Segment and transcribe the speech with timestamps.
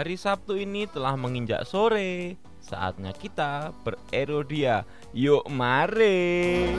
[0.00, 2.40] Hari Sabtu ini telah menginjak sore.
[2.64, 4.88] Saatnya kita bererodia.
[5.12, 6.72] Yuk mari.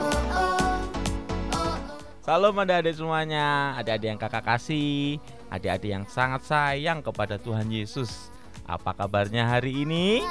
[2.18, 5.22] Salam adik-adik semuanya, adik-adik yang kakak kasih,
[5.54, 8.34] adik-adik yang sangat sayang kepada Tuhan Yesus.
[8.66, 10.26] Apa kabarnya hari ini?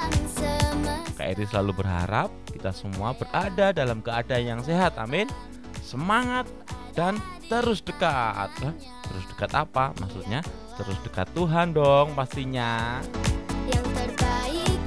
[1.16, 5.32] Kak Eri selalu berharap kita semua berada dalam keadaan yang sehat, amin.
[5.80, 6.44] Semangat
[6.92, 7.16] dan
[7.48, 8.52] terus dekat.
[9.08, 9.96] Terus dekat apa?
[9.96, 10.44] Maksudnya
[10.78, 13.00] terus dekat Tuhan dong pastinya.
[13.68, 14.78] yang terbaik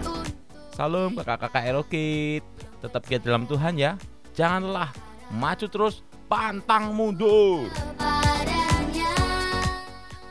[0.76, 2.44] Salam kakak-kakak Erokit
[2.86, 3.98] Tetap giat dalam Tuhan ya.
[4.38, 4.94] Janganlah
[5.34, 7.66] maju terus pantang mundur.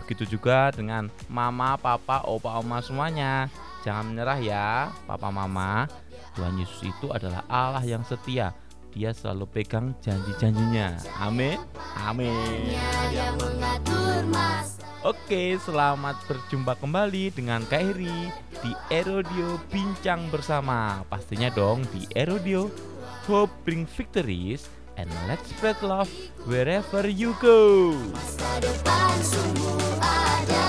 [0.05, 3.49] Begitu juga dengan mama, papa, opa, oma semuanya.
[3.83, 4.67] Jangan menyerah ya
[5.09, 5.89] papa mama.
[6.39, 8.55] Tuhan Yesus itu adalah Allah yang setia
[8.95, 11.59] Dia selalu pegang janji-janjinya Amin
[11.99, 12.79] Amin
[15.05, 18.31] Oke, selamat berjumpa kembali dengan Kak Eri
[18.65, 21.05] di Erodio Bincang Bersama.
[21.11, 22.71] Pastinya dong di Erodio
[23.29, 24.65] Hope bring victories
[24.97, 26.09] and let's spread love
[26.49, 27.93] wherever you go.
[28.63, 30.65] Depan sungguh ada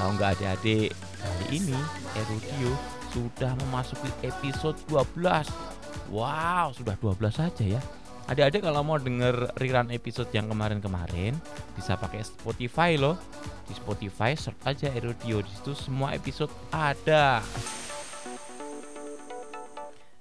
[0.00, 1.78] Tahu nggak adik-adik, kali ini
[2.18, 2.72] Erodio
[3.14, 5.81] sudah memasuki episode 12.
[6.12, 7.82] Wow, sudah 12 saja ya.
[8.30, 11.34] Adik-adik kalau mau denger rerun episode yang kemarin-kemarin
[11.74, 13.18] bisa pakai Spotify loh.
[13.66, 17.42] Di Spotify search aja Erodio di situ semua episode ada.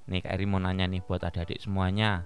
[0.09, 2.25] Nih Kak Eri mau nanya nih buat adik-adik semuanya.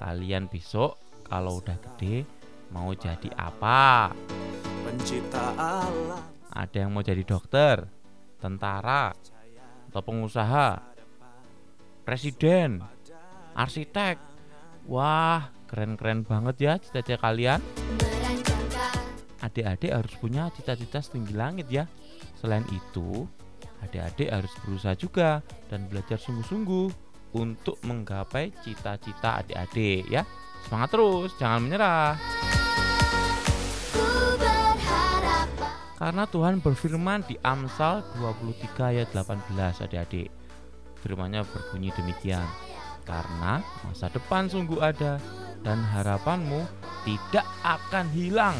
[0.00, 0.96] Kalian besok
[1.28, 2.24] kalau udah gede
[2.72, 4.10] mau jadi apa?
[4.82, 7.88] pencipta alam Ada yang mau jadi dokter,
[8.36, 9.16] tentara,
[9.88, 10.91] atau pengusaha,
[12.02, 12.82] presiden,
[13.54, 14.18] arsitek.
[14.90, 17.62] Wah, keren-keren banget ya cita-cita kalian.
[19.42, 21.86] Adik-adik harus punya cita-cita setinggi langit ya.
[22.38, 23.26] Selain itu,
[23.82, 26.90] adik-adik harus berusaha juga dan belajar sungguh-sungguh
[27.34, 30.22] untuk menggapai cita-cita adik-adik ya.
[30.66, 32.14] Semangat terus, jangan menyerah.
[36.02, 40.41] Karena Tuhan berfirman di Amsal 23 ayat 18 adik-adik.
[41.02, 42.46] Firmannya berbunyi demikian.
[43.02, 45.18] Karena masa depan sungguh ada
[45.66, 46.62] dan harapanmu
[47.02, 48.54] tidak akan hilang.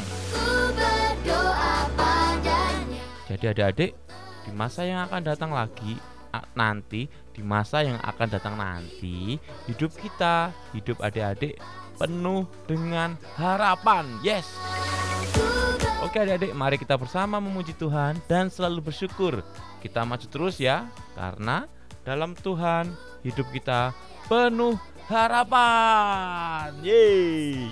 [3.31, 3.91] Jadi adik-adik,
[4.43, 5.95] di masa yang akan datang lagi
[6.53, 9.39] nanti, di masa yang akan datang nanti,
[9.71, 11.55] hidup kita, hidup adik-adik
[11.95, 14.03] penuh dengan harapan.
[14.19, 14.43] Yes.
[16.03, 19.39] Oke adik-adik, mari kita bersama memuji Tuhan dan selalu bersyukur.
[19.79, 21.63] Kita maju terus ya, karena
[22.03, 22.91] dalam Tuhan
[23.23, 23.95] hidup kita
[24.27, 24.75] penuh
[25.07, 26.75] harapan.
[26.83, 27.71] Yeay.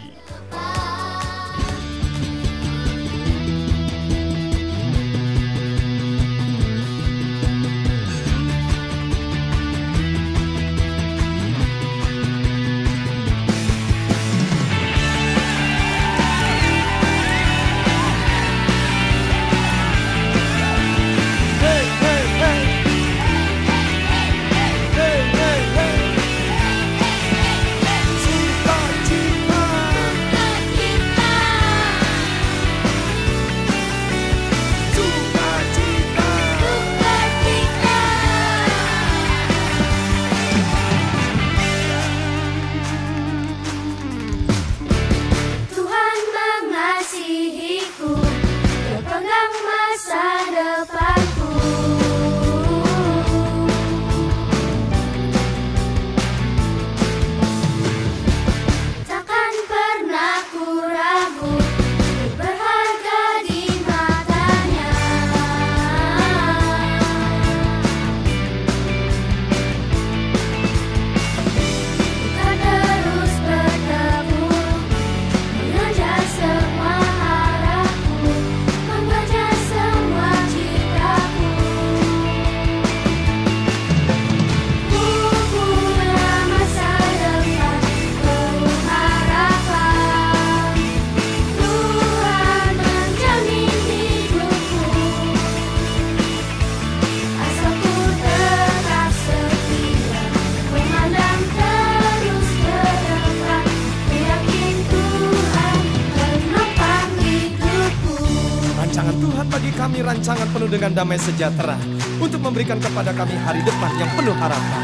[110.82, 111.78] Dengan damai sejahtera
[112.18, 114.81] untuk memberikan kepada kami hari depan yang penuh harapan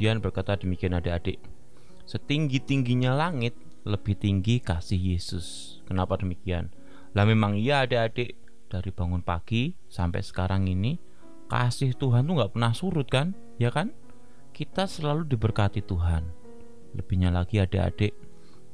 [0.00, 1.36] pujian berkata demikian adik-adik.
[2.08, 3.52] Setinggi-tingginya langit,
[3.84, 5.76] lebih tinggi kasih Yesus.
[5.84, 6.72] Kenapa demikian?
[7.12, 8.32] Lah memang iya adik-adik,
[8.72, 10.96] dari bangun pagi sampai sekarang ini,
[11.52, 13.36] kasih Tuhan tuh nggak pernah surut kan?
[13.60, 13.92] Ya kan?
[14.56, 16.32] Kita selalu diberkati Tuhan.
[16.96, 18.16] Lebihnya lagi adik-adik,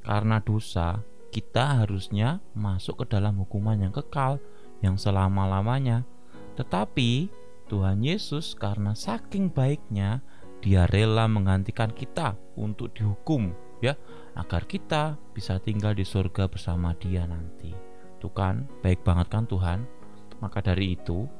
[0.07, 1.03] karena dosa,
[1.35, 4.39] kita harusnya masuk ke dalam hukuman yang kekal,
[4.79, 6.07] yang selama-lamanya.
[6.55, 7.27] Tetapi
[7.67, 10.23] Tuhan Yesus karena saking baiknya,
[10.67, 13.95] dia rela menggantikan kita untuk dihukum ya
[14.35, 17.71] agar kita bisa tinggal di surga bersama dia nanti.
[18.19, 19.87] Tuh kan baik banget kan Tuhan?
[20.43, 21.31] Maka dari itu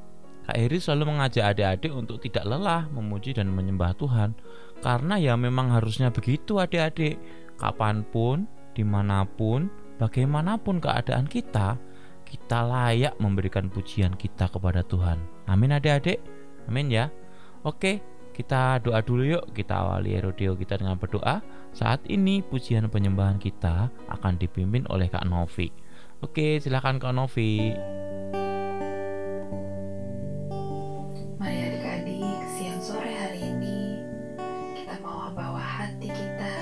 [0.47, 4.31] Kak Eri selalu mengajak adik-adik untuk tidak lelah memuji dan menyembah Tuhan.
[4.79, 7.19] Karena ya memang harusnya begitu adik-adik.
[7.59, 9.67] Kapan pun di mana pun
[9.99, 11.75] bagaimanapun keadaan kita
[12.23, 15.19] kita layak memberikan pujian kita kepada Tuhan.
[15.51, 16.23] Amin adik-adik.
[16.71, 17.11] Amin ya.
[17.67, 17.99] Oke
[18.37, 21.41] kita doa dulu yuk, kita awali rodeo kita dengan berdoa.
[21.73, 25.73] Saat ini pujian penyembahan kita akan dipimpin oleh Kak Novi.
[26.21, 27.73] Oke, silakan Kak Novi.
[31.41, 34.05] Mari adik-adik, siang sore hari ini
[34.77, 36.53] kita mau bawa hati kita,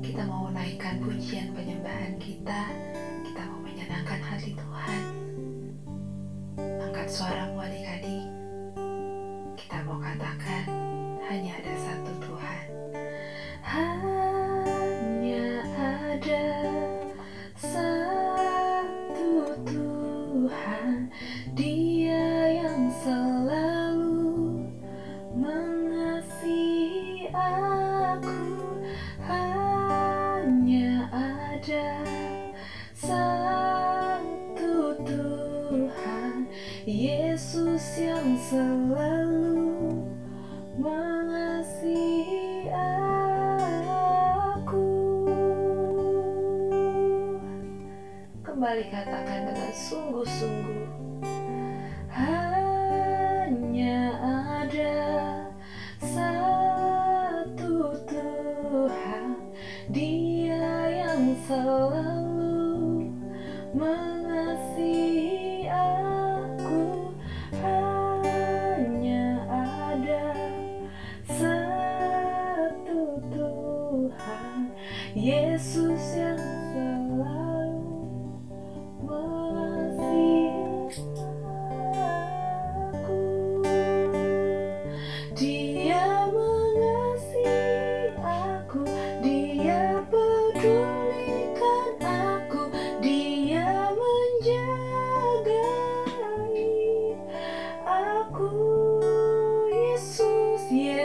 [0.00, 2.72] kita mau naikkan pujian penyembahan kita,
[3.20, 5.02] kita mau menyenangkan hati Tuhan.
[6.56, 8.32] Angkat suaramu adik-adik,
[9.60, 10.85] kita mau katakan
[11.26, 12.95] hanya ada satu Tuhan.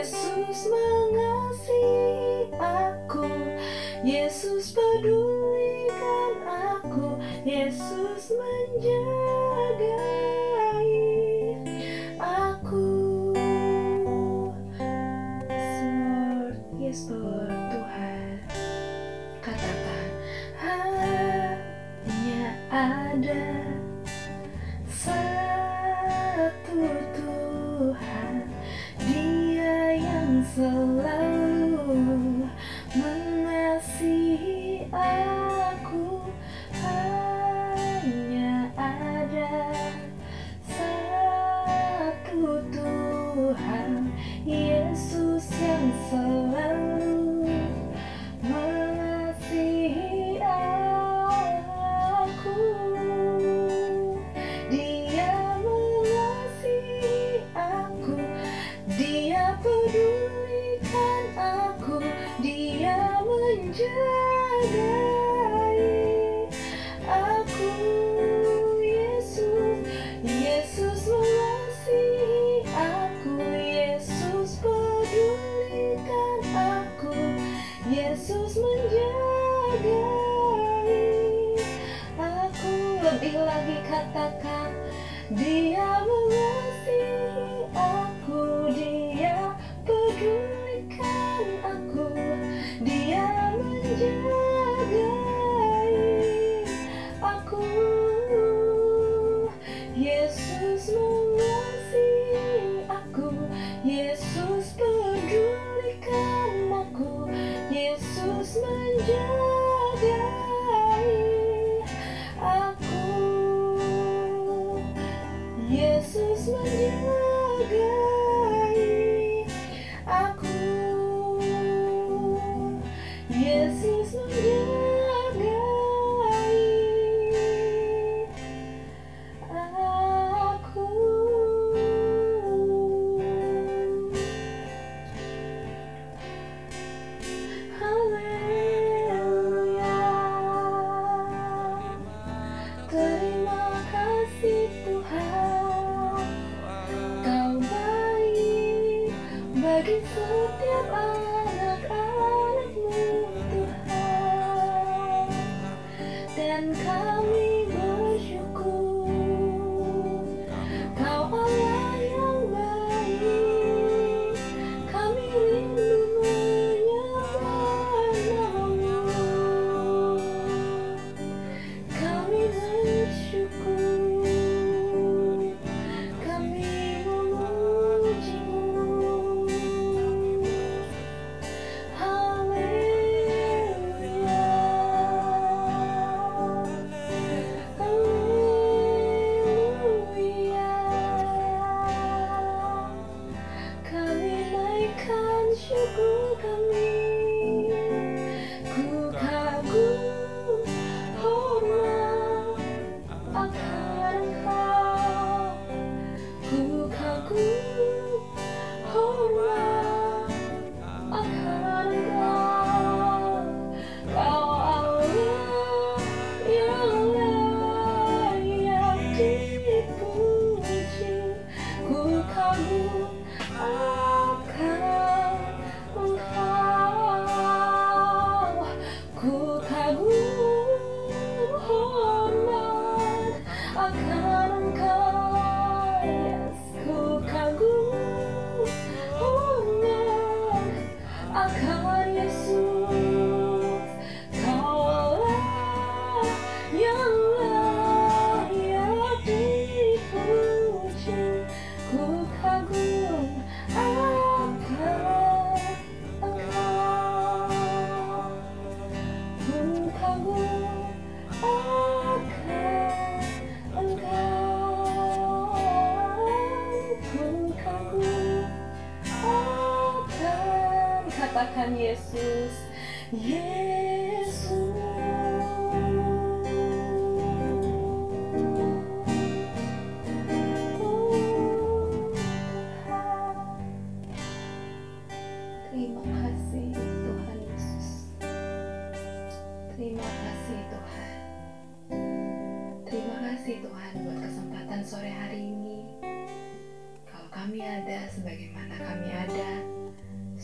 [0.02, 0.66] Yesus,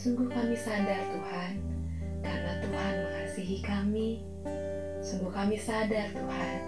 [0.08, 1.52] Sungguh kami sadar Tuhan
[2.24, 4.24] Karena Tuhan mengasihi kami
[5.04, 6.58] Sungguh kami sadar Tuhan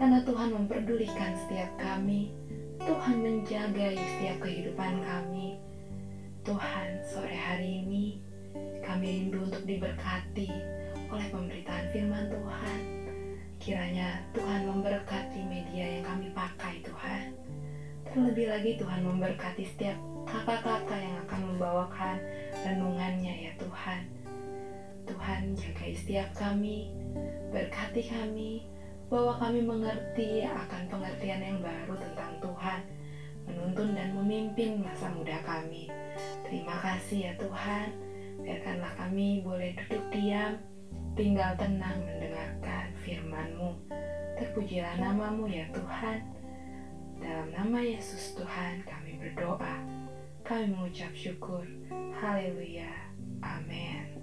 [0.00, 2.32] Karena Tuhan memperdulikan setiap kami
[2.80, 5.60] Tuhan menjagai setiap kehidupan kami
[6.40, 8.24] Tuhan, sore hari ini
[8.80, 10.48] kami rindu untuk diberkati
[11.12, 12.80] oleh pemberitaan firman Tuhan.
[13.60, 17.36] Kiranya Tuhan memberkati media yang kami pakai Tuhan.
[18.08, 22.16] Terlebih lagi Tuhan memberkati setiap kakak-kakak yang akan membawakan
[22.64, 24.02] renungannya ya Tuhan.
[25.08, 26.94] Tuhan jagai setiap kami,
[27.50, 28.64] berkati kami,
[29.10, 32.80] bahwa kami mengerti akan pengertian yang baru tentang Tuhan,
[33.50, 35.90] menuntun dan memimpin masa muda kami.
[36.46, 37.90] Terima kasih ya Tuhan,
[38.38, 40.62] biarkanlah kami boleh duduk diam,
[41.18, 43.74] tinggal tenang mendengarkan firman-Mu.
[44.38, 46.22] Terpujilah namamu ya Tuhan.
[47.20, 49.99] Dalam nama Yesus Tuhan kami berdoa.
[50.50, 51.62] Kami mengucap syukur.
[52.18, 52.90] Haleluya.
[53.38, 54.18] Amin.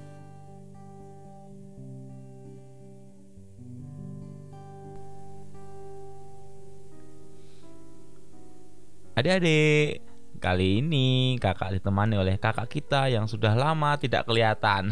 [9.15, 10.03] Adik-adik,
[10.43, 14.91] kali ini kakak ditemani oleh kakak kita yang sudah lama tidak kelihatan.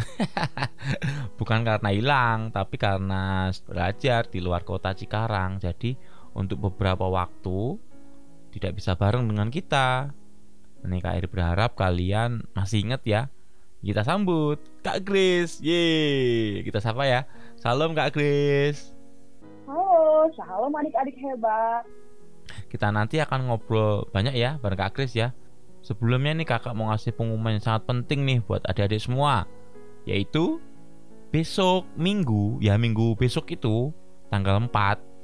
[1.37, 5.59] Bukan karena hilang, tapi karena belajar di luar kota Cikarang.
[5.59, 5.99] Jadi
[6.31, 7.75] untuk beberapa waktu
[8.55, 10.15] tidak bisa bareng dengan kita.
[10.85, 13.33] Ini Kak Eri berharap kalian masih ingat ya.
[13.81, 15.61] Kita sambut Kak Grace.
[15.61, 17.25] Yeay, kita sapa ya.
[17.57, 18.93] Salam Kak Grace.
[19.65, 21.85] Halo, shalom adik-adik hebat.
[22.69, 25.31] kita nanti akan ngobrol banyak ya bareng Kak Kris ya.
[25.85, 29.45] Sebelumnya nih kakak mau ngasih pengumuman yang sangat penting nih buat adik-adik semua.
[30.09, 30.57] Yaitu
[31.29, 33.93] besok minggu, ya minggu besok itu
[34.33, 35.15] tanggal 4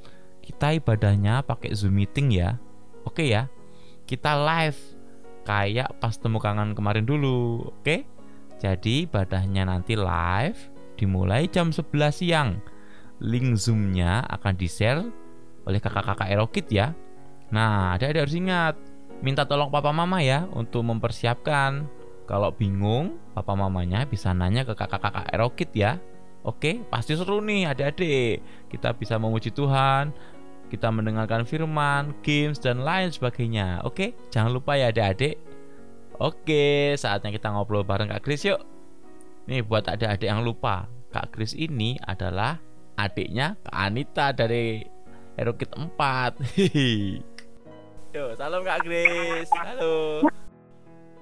[0.42, 2.58] kita ibadahnya pakai Zoom meeting ya.
[3.06, 3.46] Oke ya.
[4.06, 4.78] Kita live
[5.42, 7.70] kayak pas temu kangen kemarin dulu.
[7.80, 8.06] Oke?
[8.62, 10.58] Jadi ibadahnya nanti live
[10.94, 12.62] dimulai jam 11 siang.
[13.22, 15.02] Link Zoom-nya akan di-share
[15.66, 16.94] oleh kakak-kakak Erokit ya.
[17.54, 18.74] Nah, adik-adik harus ingat,
[19.22, 21.86] minta tolong papa mama ya untuk mempersiapkan.
[22.26, 26.02] Kalau bingung, papa mamanya bisa nanya ke kakak-kakak Erokit ya.
[26.42, 28.42] Oke, pasti seru nih adik-adik.
[28.66, 30.10] Kita bisa memuji Tuhan,
[30.72, 33.84] kita mendengarkan firman, games, dan lain sebagainya.
[33.84, 35.36] Oke, jangan lupa ya adik-adik.
[36.16, 38.64] Oke, saatnya kita ngobrol bareng Kak Kris yuk.
[39.44, 42.56] Nih buat adik-adik yang lupa, Kak Kris ini adalah
[42.96, 44.80] adiknya Kak Anita dari
[45.36, 46.40] Erokit 4.
[46.56, 47.20] Hihi.
[48.16, 49.52] Yo, salam Kak Kris.
[49.52, 50.24] Halo.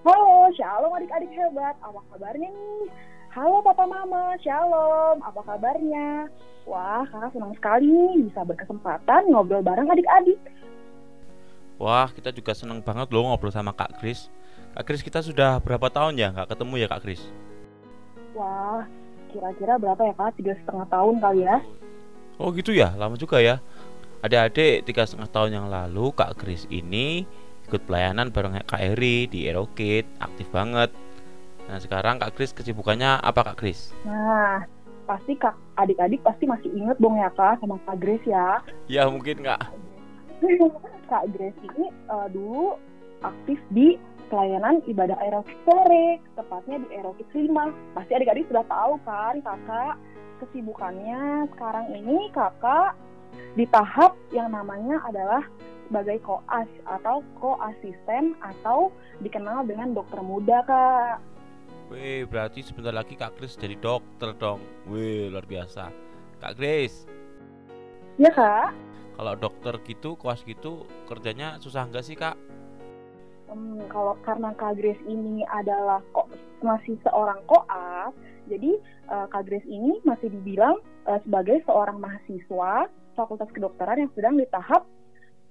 [0.06, 1.74] Halo, shalom adik-adik hebat.
[1.82, 2.86] Apa kabarnya nih?
[3.34, 5.18] Halo papa mama, shalom.
[5.26, 6.30] Apa kabarnya?
[6.70, 10.38] Wah, kakak senang sekali nih bisa berkesempatan ngobrol bareng adik-adik.
[11.82, 14.30] Wah, kita juga seneng banget loh ngobrol sama Kak Kris.
[14.78, 17.26] Kak Kris kita sudah berapa tahun ya nggak ketemu ya Kak Kris?
[18.38, 18.86] Wah,
[19.34, 20.38] kira-kira berapa ya kak?
[20.38, 21.58] Tiga setengah tahun kali ya?
[22.38, 23.58] Oh gitu ya, lama juga ya.
[24.22, 27.26] Adik-adik tiga setengah tahun yang lalu Kak Kris ini
[27.66, 30.94] ikut pelayanan bareng Kak Eri di Erokit, aktif banget.
[31.66, 33.90] Nah sekarang Kak Kris kesibukannya apa Kak Kris?
[34.06, 34.62] Nah,
[35.10, 38.62] pasti kak adik-adik pasti masih inget dong ya kak sama kak Grace ya.
[38.86, 39.74] Ya mungkin Kak.
[41.10, 42.78] kak Grace ini eh, dulu
[43.26, 43.98] aktif di
[44.30, 47.50] pelayanan ibadah aerokit sore, tepatnya di aerokit 5.
[47.98, 49.98] Pasti adik-adik sudah tahu kan kakak
[50.38, 52.94] kesibukannya sekarang ini kakak
[53.58, 55.42] di tahap yang namanya adalah
[55.90, 58.94] sebagai koas atau koasisten atau
[59.26, 61.18] dikenal dengan dokter muda kak.
[61.90, 64.62] Wih berarti sebentar lagi Kak Kris jadi dokter dong.
[64.86, 65.90] Wih luar biasa.
[66.40, 67.04] Kak Kris,
[68.16, 68.72] Ya kak?
[69.16, 72.36] kalau dokter gitu, koas gitu kerjanya susah nggak sih Kak?
[73.50, 76.30] Hmm, kalau karena Kak Grace ini adalah kok
[76.62, 78.14] masih seorang koas,
[78.46, 78.78] jadi
[79.10, 80.78] eh, Kak Grace ini masih dibilang
[81.10, 82.86] eh, sebagai seorang mahasiswa
[83.18, 84.86] Fakultas Kedokteran yang sedang di tahap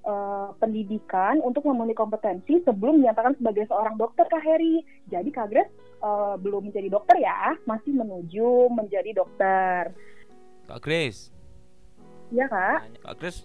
[0.05, 4.83] eh, pendidikan untuk memenuhi kompetensi sebelum dinyatakan sebagai seorang dokter Kak Heri.
[5.07, 9.91] Jadi Kak Grace eh, belum menjadi dokter ya, masih menuju menjadi dokter.
[10.69, 11.33] Kak Kris,
[12.29, 12.79] Iya Kak?
[13.01, 13.41] Kak Kris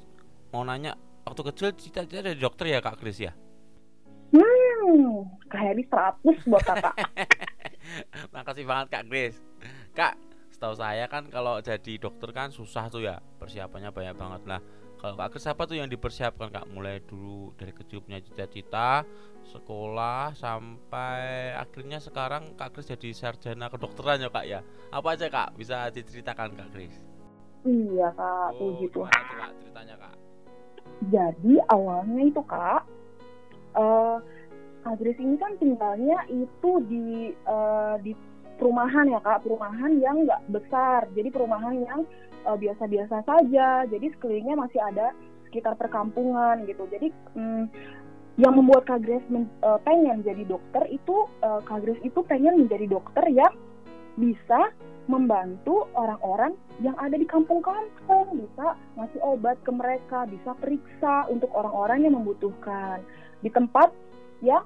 [0.52, 0.92] mau nanya
[1.24, 3.32] waktu kecil cita-cita jadi dokter ya Kak Kris ya?
[4.34, 6.94] Hmm, Kak Heri 100 buat kakak.
[8.34, 9.38] Makasih banget Kak Grace.
[9.96, 10.18] Kak,
[10.52, 14.60] setahu saya kan kalau jadi dokter kan susah tuh ya persiapannya banyak banget lah.
[15.04, 16.64] Kalau Kak Grace apa tuh yang dipersiapkan Kak?
[16.72, 19.04] Mulai dulu dari kecil punya cita-cita,
[19.52, 24.64] sekolah sampai akhirnya sekarang Kak Grace jadi sarjana kedokteran ya Kak ya.
[24.88, 26.96] Apa aja Kak bisa diceritakan Kak Grace?
[27.68, 29.04] Iya Kak, Oh, gitu.
[29.04, 30.14] gimana tuh Kak ceritanya Kak?
[31.12, 32.82] Jadi awalnya itu kak,
[33.76, 34.16] eh
[34.88, 38.16] Kak Grace ini kan tinggalnya itu di eh, di
[38.56, 42.00] perumahan ya kak, perumahan yang nggak besar, jadi perumahan yang
[42.46, 43.86] eh, biasa-biasa saja.
[43.88, 45.14] Jadi sekelilingnya masih ada
[45.48, 46.86] sekitar perkampungan gitu.
[46.90, 47.64] Jadi mm,
[48.34, 52.66] yang membuat Kak Grace men- eh, pengen jadi dokter itu eh, Kak Grace itu pengen
[52.66, 53.54] menjadi dokter yang
[54.18, 61.52] bisa membantu orang-orang yang ada di kampung-kampung bisa ngasih obat ke mereka bisa periksa untuk
[61.52, 63.04] orang-orang yang membutuhkan
[63.44, 63.92] di tempat
[64.40, 64.64] yang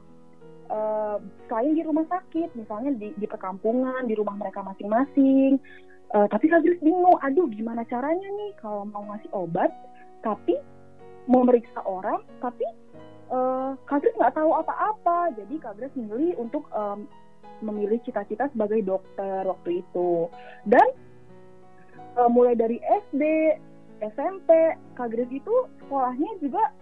[0.69, 1.17] eh,
[1.49, 5.59] selain di rumah sakit misalnya di, di perkampungan di rumah mereka masing-masing.
[6.09, 9.69] Eh, tapi Grace bingung aduh gimana caranya nih kalau mau ngasih obat
[10.25, 10.57] tapi
[11.29, 12.65] mau meriksa orang tapi
[13.29, 15.37] eh, Kak Grace nggak tahu apa-apa.
[15.37, 17.05] Jadi Grace memilih untuk em,
[17.61, 20.33] memilih cita-cita sebagai dokter waktu itu.
[20.65, 20.89] Dan
[21.97, 23.23] eh, mulai dari SD
[23.99, 25.55] SMP Grace itu
[25.85, 26.73] sekolahnya juga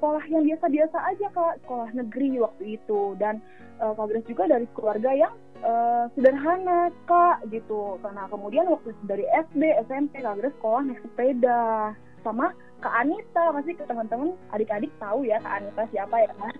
[0.00, 1.60] sekolah yang biasa-biasa aja kak.
[1.68, 3.12] Sekolah negeri waktu itu.
[3.20, 3.44] Dan
[3.76, 8.00] eh, Kak Grace juga dari keluarga yang eh, sederhana kak gitu.
[8.00, 11.92] Karena kemudian waktu dari SD SMP Kak Grace sekolah naik sepeda.
[12.24, 13.52] Sama Kak Anita.
[13.52, 16.56] Pasti ke teman-teman adik-adik tahu ya Kak Anita siapa ya kan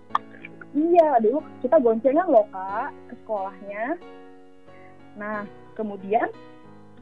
[0.70, 3.98] iya dulu kita goncengan loh kak ke sekolahnya.
[5.18, 5.42] Nah
[5.74, 6.30] kemudian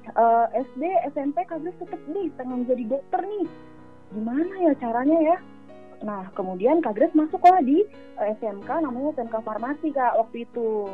[0.09, 3.44] eh, SD SMP Kak Grace tetap nih pengen jadi dokter nih.
[4.09, 5.37] Gimana ya caranya ya
[5.98, 7.82] nah kemudian Kak Grace masuklah di
[8.18, 10.90] eh, SMK namanya SMK Farmasi kak waktu itu.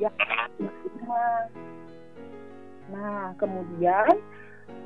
[0.00, 0.08] Ya.
[2.88, 4.16] Nah kemudian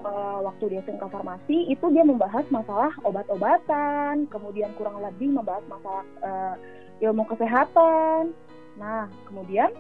[0.03, 4.27] eh, waktu di SMK Farmasi itu dia membahas masalah obat-obatan.
[4.27, 6.55] Kemudian kurang lebih membahas masalah eh,
[7.07, 8.35] ilmu kesehatan.
[8.79, 9.71] Nah kemudian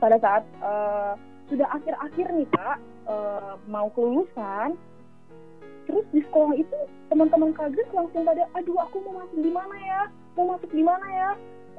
[0.00, 1.12] pada saat eh,
[1.52, 2.78] sudah akhir-akhir nih kak
[3.12, 4.72] eh, mau kelulusan
[5.86, 6.78] terus di sekolah itu
[7.12, 10.02] teman-teman Grace langsung pada aduh aku mau masuk di mana ya?
[10.38, 11.30] Mau masuk di mana ya?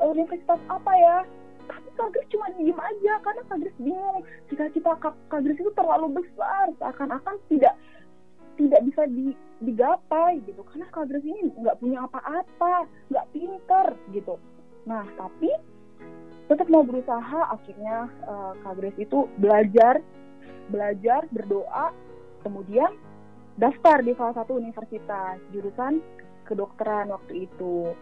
[0.02, 1.18] Eh, universitas apa ya?
[1.66, 4.22] Tapi Kak Grace cuma diem aja karena Kak Grace bingung.
[4.52, 4.94] Cita-cita
[5.42, 7.76] Grace itu terlalu besar seakan-akan tidak
[8.54, 9.34] tidak bisa di,
[9.66, 10.62] digapai gitu.
[10.70, 14.36] Karena Kak Grace ini nggak punya apa-apa nggak pinter gitu.
[14.86, 15.50] Nah tapi
[16.52, 18.12] tetap mau berusaha akhirnya
[18.62, 20.04] Kak Grace itu belajar
[20.70, 21.90] belajar berdoa.
[22.44, 22.92] Kemudian
[23.58, 26.02] daftar di salah satu universitas jurusan
[26.50, 27.94] kedokteran waktu itu.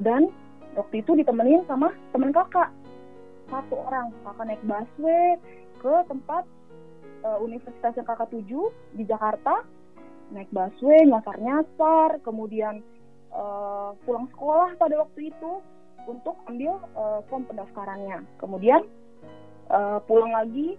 [0.00, 0.28] Dan
[0.76, 2.70] waktu itu ditemenin sama teman kakak.
[3.50, 5.36] Satu orang kakak naik busway
[5.80, 6.44] ke tempat
[7.24, 9.64] eh, universitas yang kakak tuju di Jakarta.
[10.30, 12.84] Naik busway nyasar-nyasar kemudian
[13.32, 15.52] eh, pulang sekolah pada waktu itu
[16.06, 18.24] untuk ambil eh, form pendaftarannya.
[18.38, 18.80] Kemudian
[19.68, 20.78] eh, pulang lagi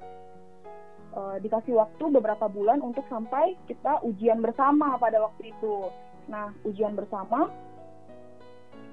[1.11, 5.91] eh, dikasih waktu beberapa bulan untuk sampai kita ujian bersama pada waktu itu.
[6.31, 7.51] Nah ujian bersama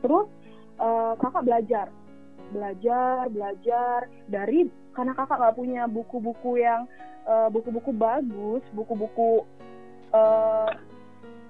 [0.02, 0.26] terus
[0.78, 1.87] eh, kakak belajar.
[2.48, 6.88] Belajar belajar dari karena kakak nggak punya buku-buku yang
[7.28, 9.44] eh, buku-buku bagus buku-buku
[10.11, 10.70] eh,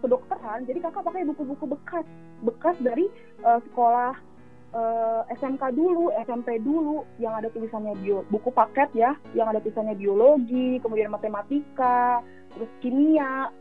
[0.02, 2.07] kedokteran jadi kakak pakai buku-buku bekas
[2.44, 3.07] bekas dari
[3.46, 4.27] eh, sekolah
[4.74, 9.96] eh, SMK dulu SMP dulu yang ada tulisannya bio buku paket ya yang ada tulisannya
[9.96, 12.20] biologi kemudian matematika
[12.52, 13.52] terus kimia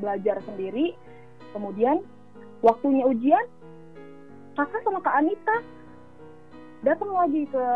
[0.00, 0.96] belajar sendiri
[1.52, 2.00] kemudian
[2.64, 3.44] waktunya ujian
[4.56, 5.56] kakak sama kak Anita
[6.80, 7.66] datang lagi ke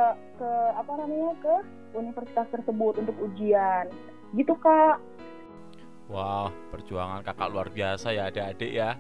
[0.41, 1.55] ke apa namanya ke
[1.95, 3.89] universitas tersebut untuk ujian
[4.33, 5.01] gitu kak
[6.13, 8.93] Wah, perjuangan kakak luar biasa ya adik-adik ya.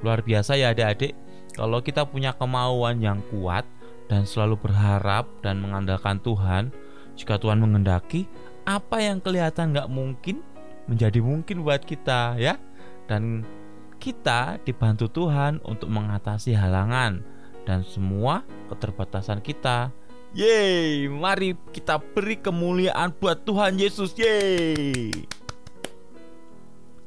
[0.00, 1.12] Luar biasa ya adik-adik.
[1.56, 3.64] Kalau kita punya kemauan yang kuat
[4.12, 6.68] dan selalu berharap dan mengandalkan Tuhan,
[7.16, 8.28] jika Tuhan mengendaki,
[8.68, 10.44] apa yang kelihatan nggak mungkin
[10.84, 12.60] menjadi mungkin buat kita ya.
[13.08, 13.48] Dan
[13.96, 17.24] kita dibantu Tuhan untuk mengatasi halangan
[17.64, 19.88] dan semua keterbatasan kita.
[20.36, 24.12] Yeay, mari kita beri kemuliaan buat Tuhan Yesus.
[24.12, 25.08] Yeay.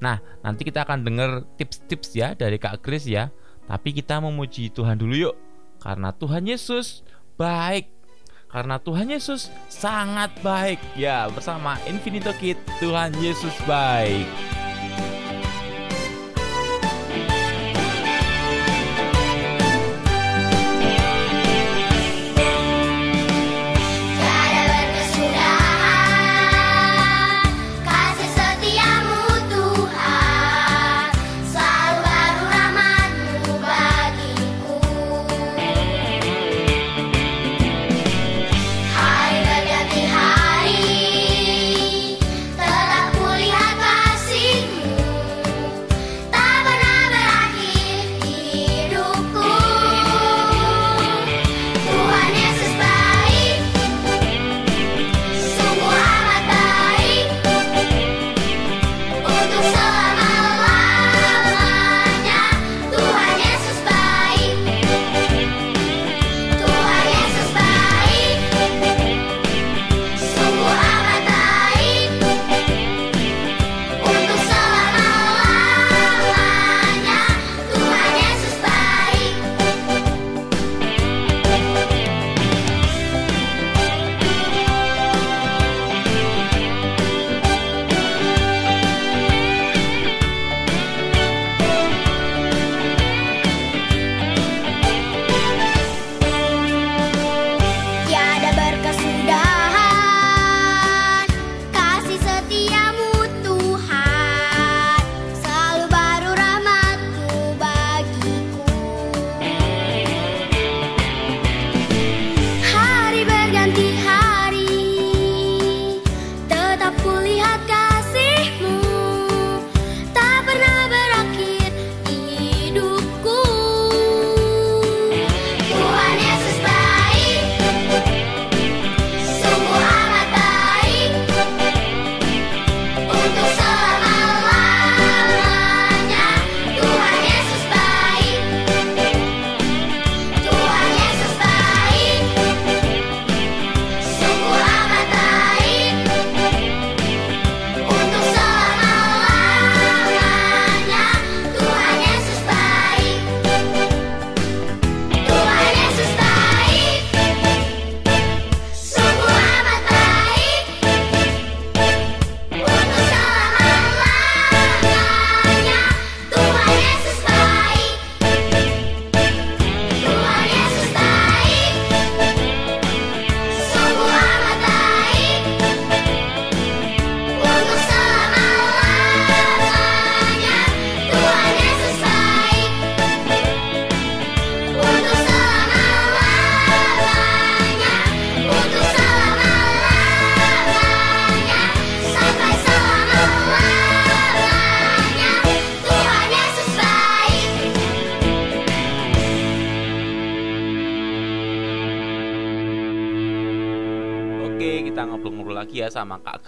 [0.02, 3.30] Nah, nanti kita akan dengar tips-tips ya dari Kak Kris ya.
[3.70, 5.36] Tapi kita memuji Tuhan dulu yuk.
[5.78, 7.06] Karena Tuhan Yesus
[7.38, 7.86] baik.
[8.50, 10.82] Karena Tuhan Yesus sangat baik.
[10.98, 14.26] Ya, bersama Infinito Kid, Tuhan Yesus baik.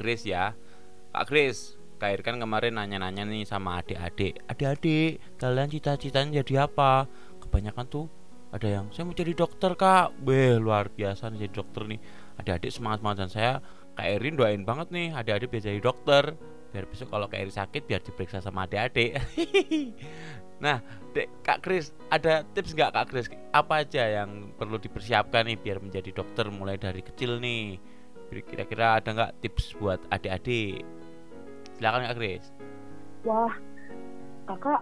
[0.01, 0.57] Grace ya.
[1.13, 4.41] Kak Grace, Kak Ir kan kemarin nanya-nanya nih sama adik-adik.
[4.49, 7.05] Adik-adik, kalian cita-citanya jadi apa?
[7.39, 8.09] Kebanyakan tuh
[8.51, 11.99] ada yang saya mau jadi dokter kak Weh luar biasa nih jadi dokter nih
[12.35, 13.53] adik-adik semangat banget dan saya
[13.91, 16.23] Kak Erin doain banget nih adik-adik biar jadi dokter
[16.71, 19.15] biar besok kalau Kak Erin sakit biar diperiksa sama adik-adik
[20.63, 20.83] nah
[21.15, 25.79] dek Kak Kris ada tips nggak Kak Kris apa aja yang perlu dipersiapkan nih biar
[25.79, 27.79] menjadi dokter mulai dari kecil nih
[28.39, 30.87] kira-kira ada nggak tips buat adik-adik
[31.75, 32.45] silakan Kak Kris
[33.21, 33.53] Wah,
[34.49, 34.81] kakak,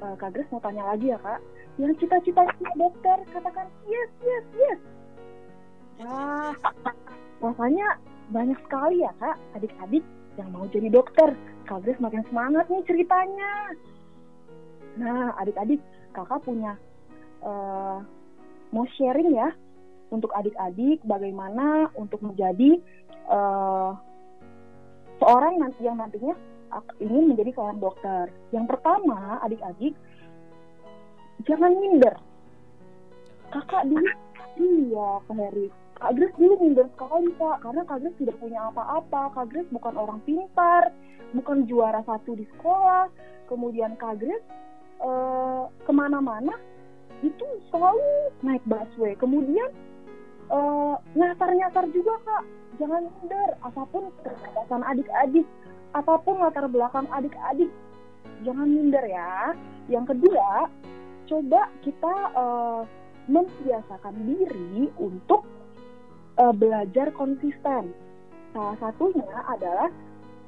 [0.00, 1.40] eh, kak Grace mau tanya lagi ya kak.
[1.76, 4.80] Yang cita-citanya dokter, katakan yes, yes, yes.
[6.00, 6.56] Wah,
[7.44, 8.00] rasanya
[8.32, 10.04] banyak sekali ya kak, adik-adik
[10.40, 11.36] yang mau jadi dokter.
[11.68, 13.52] Kak Grace makin semangat nih ceritanya.
[14.96, 15.84] Nah, adik-adik,
[16.16, 16.80] kakak punya
[17.44, 17.98] eh,
[18.72, 19.52] mau sharing ya
[20.10, 22.78] untuk adik-adik bagaimana untuk menjadi
[23.30, 23.90] eh,
[25.18, 26.34] seorang nanti yang nantinya
[27.00, 28.24] ingin menjadi seorang dokter.
[28.52, 29.94] Yang pertama, adik-adik,
[31.46, 32.14] jangan minder.
[33.54, 34.10] Kakak dulu,
[34.58, 35.68] iya Kak Heri.
[35.96, 39.32] Kak Grace dulu minder sekali Kak, karena Kak Grace tidak punya apa-apa.
[39.32, 40.92] Kak Grace bukan orang pintar,
[41.32, 43.08] bukan juara satu di sekolah.
[43.48, 44.44] Kemudian Kak Grace
[45.00, 46.52] eh, ke mana-mana
[47.24, 49.16] itu selalu naik busway.
[49.16, 49.72] Kemudian
[50.50, 52.44] eh, nyasar-nyasar juga Kak.
[52.76, 55.48] Jangan minder, apa pun keterbatasan adik-adik
[55.96, 57.72] apa pun latar belakang adik-adik
[58.44, 59.56] jangan minder ya.
[59.88, 60.68] Yang kedua
[61.26, 62.82] coba kita eh,
[63.30, 65.46] membiasakan diri untuk
[66.36, 67.96] eh, belajar konsisten.
[68.52, 69.88] Salah satunya adalah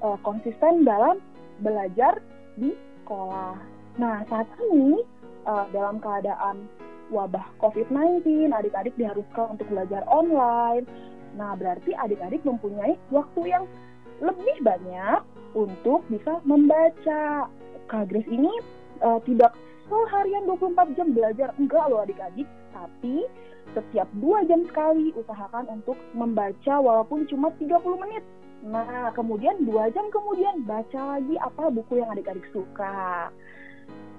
[0.04, 1.22] eh, konsisten dalam
[1.64, 2.20] belajar
[2.60, 3.56] di sekolah.
[3.96, 5.00] Nah saat ini
[5.48, 6.68] eh, dalam keadaan
[7.12, 10.84] wabah COVID-19 adik-adik diharuskan untuk belajar online
[11.36, 13.64] nah berarti adik-adik mempunyai waktu yang
[14.18, 15.22] lebih banyak
[15.54, 17.46] untuk bisa membaca.
[17.88, 18.52] Kak Grace ini
[19.00, 19.56] eh, tidak
[19.88, 22.44] seharian 24 jam belajar, enggak loh adik-adik,
[22.76, 23.24] tapi
[23.72, 28.24] setiap dua jam sekali usahakan untuk membaca walaupun cuma 30 menit.
[28.68, 33.30] Nah, kemudian dua jam kemudian baca lagi apa buku yang adik-adik suka.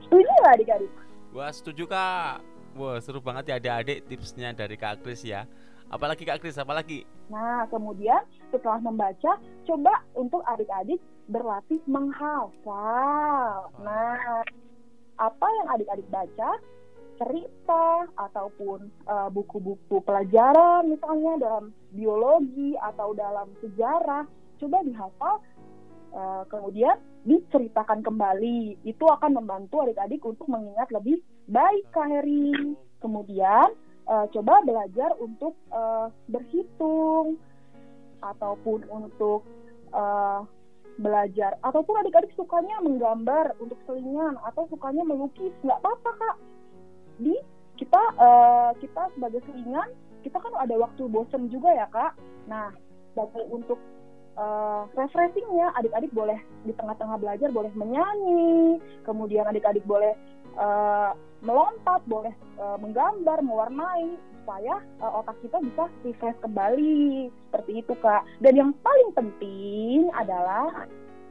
[0.08, 0.94] Setuju nggak adik-adik?
[1.30, 2.42] Wah setuju kak
[2.78, 5.48] Wah seru banget ya adik-adik tipsnya dari Kak Kris ya
[5.90, 7.02] Apalagi Kak Kris, apalagi?
[7.34, 8.22] Nah, kemudian
[8.54, 13.74] setelah membaca, coba untuk adik-adik berlatih menghafal.
[13.82, 14.46] Nah,
[15.18, 16.62] apa yang adik-adik baca,
[17.18, 24.30] cerita ataupun eh, buku-buku pelajaran misalnya dalam biologi atau dalam sejarah,
[24.62, 25.36] coba dihafal,
[26.14, 28.86] eh, kemudian diceritakan kembali.
[28.86, 31.18] Itu akan membantu adik-adik untuk mengingat lebih
[31.50, 32.78] baik, Kak Heri.
[33.02, 33.74] Kemudian
[34.06, 37.42] eh, coba belajar untuk eh, berhitung
[38.22, 39.44] ataupun untuk
[39.92, 40.42] eh,
[41.00, 41.58] belajar.
[41.66, 45.52] Ataupun adik-adik sukanya menggambar untuk selingan atau sukanya melukis.
[45.66, 46.38] Nggak apa-apa kak.
[47.20, 47.36] Di
[47.82, 52.14] kita eh, kita sebagai selingan kita kan ada waktu bosen juga ya kak.
[52.52, 52.70] Nah
[53.16, 53.80] sebagai untuk
[54.36, 58.84] eh, refreshingnya adik-adik boleh di tengah-tengah belajar boleh menyanyi.
[59.08, 60.12] Kemudian adik-adik boleh
[60.60, 67.32] eh, melompat boleh eh, menggambar mewarnai supaya eh, otak kita bisa refresh kembali.
[67.50, 68.24] Seperti itu kak.
[68.44, 70.88] Dan yang paling penting adalah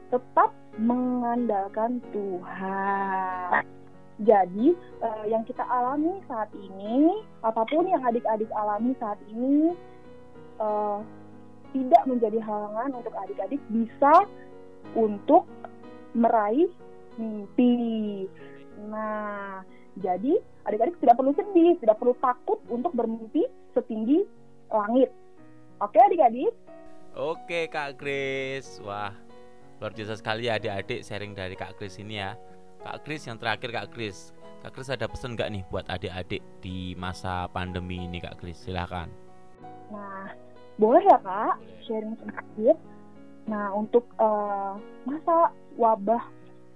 [0.09, 0.49] tetap
[0.81, 3.61] mengandalkan Tuhan.
[4.19, 9.75] Jadi eh, yang kita alami saat ini apa pun yang adik-adik alami saat ini
[11.71, 14.27] tidak menjadi halangan untuk adik-adik bisa
[14.91, 15.47] untuk
[16.11, 16.67] meraih
[17.15, 18.27] mimpi.
[18.91, 19.63] Nah
[19.99, 20.33] jadi
[20.65, 24.23] adik-adik tidak perlu sedih, tidak perlu takut untuk bermimpi setinggi
[24.71, 25.09] langit.
[25.79, 26.51] Oke adik-adik?
[27.15, 28.79] Oke Kak Kris.
[28.83, 29.11] Wah
[29.79, 32.35] luar biasa sekali ya adik-adik sharing dari Kak Kris ini ya.
[32.83, 34.35] Kak Kris yang terakhir Kak Kris.
[34.59, 38.59] Kak Kris ada pesan nggak nih buat adik-adik di masa pandemi ini Kak Kris?
[38.59, 39.07] Silahkan.
[39.89, 40.31] Nah,
[40.75, 41.55] boleh ya kak?
[41.83, 42.77] Sharing sedikit.
[43.49, 44.73] Nah, untuk eh,
[45.07, 46.23] masa wabah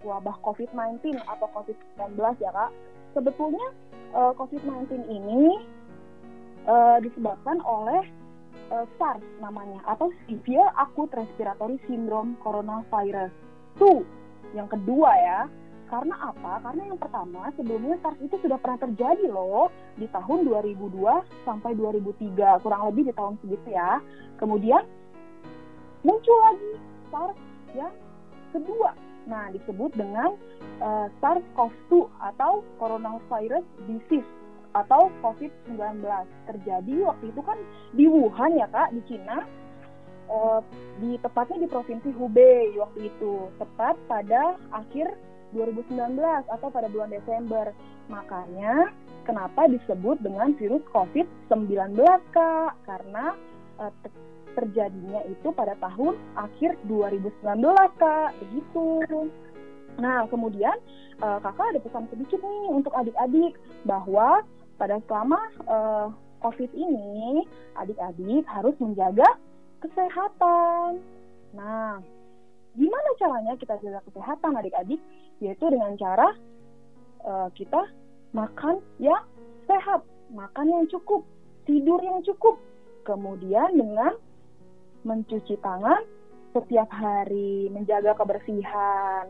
[0.03, 2.71] wabah COVID-19 atau COVID-19 ya kak,
[3.13, 3.67] sebetulnya
[4.13, 5.61] eh, COVID-19 ini
[6.67, 8.03] eh, disebabkan oleh
[8.73, 13.31] eh, SARS namanya atau Severe Acute Respiratory Syndrome Coronavirus.
[13.81, 15.41] 2 yang kedua ya.
[15.89, 16.57] Karena apa?
[16.65, 20.89] Karena yang pertama sebelumnya SARS itu sudah pernah terjadi loh di tahun 2002
[21.45, 24.01] sampai 2003 kurang lebih di tahun segitu ya.
[24.41, 24.81] Kemudian
[26.01, 26.71] muncul lagi
[27.13, 27.37] SARS
[27.77, 27.93] yang
[28.53, 28.93] kedua
[29.27, 30.35] nah disebut dengan
[30.83, 34.27] eh, SARS-CoV-2 atau Coronavirus Disease
[34.73, 36.01] atau COVID-19
[36.49, 37.57] terjadi waktu itu kan
[37.93, 39.45] di Wuhan ya kak di Cina
[40.27, 40.59] eh,
[40.99, 45.13] di tepatnya di provinsi Hubei waktu itu, tepat pada akhir
[45.53, 46.17] 2019
[46.49, 47.71] atau pada bulan Desember.
[48.09, 48.91] Makanya
[49.23, 51.95] kenapa disebut dengan virus COVID-19
[52.33, 52.73] Kak?
[52.83, 53.37] Karena
[53.79, 53.93] eh,
[54.53, 57.41] terjadinya itu pada tahun akhir 2019
[57.99, 58.87] Kak, begitu.
[60.01, 60.73] Nah, kemudian
[61.21, 63.53] eh, Kakak ada pesan sedikit nih untuk adik-adik
[63.85, 64.41] bahwa
[64.81, 65.39] pada selama
[65.69, 66.07] eh,
[66.41, 67.45] COVID ini
[67.77, 69.27] adik-adik harus menjaga
[69.79, 70.99] kesehatan.
[71.53, 72.01] Nah,
[72.73, 74.99] gimana caranya kita jaga kesehatan adik-adik?
[75.41, 76.33] Yaitu dengan cara
[77.21, 77.81] eh, kita
[78.33, 79.21] makan yang
[79.69, 80.01] sehat,
[80.33, 81.21] makan yang cukup,
[81.69, 82.57] tidur yang cukup.
[83.03, 84.15] Kemudian dengan
[85.03, 86.03] mencuci tangan
[86.53, 89.27] setiap hari, menjaga kebersihan.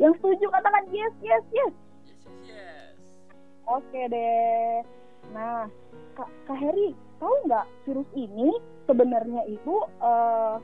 [0.00, 1.74] Yang setuju katakan yes, yes, yes.
[3.70, 4.82] Oke deh.
[5.30, 5.70] Nah,
[6.18, 6.90] Kak, Kak Heri,
[7.22, 8.50] tahu nggak virus ini
[8.90, 10.56] sebenarnya itu eh,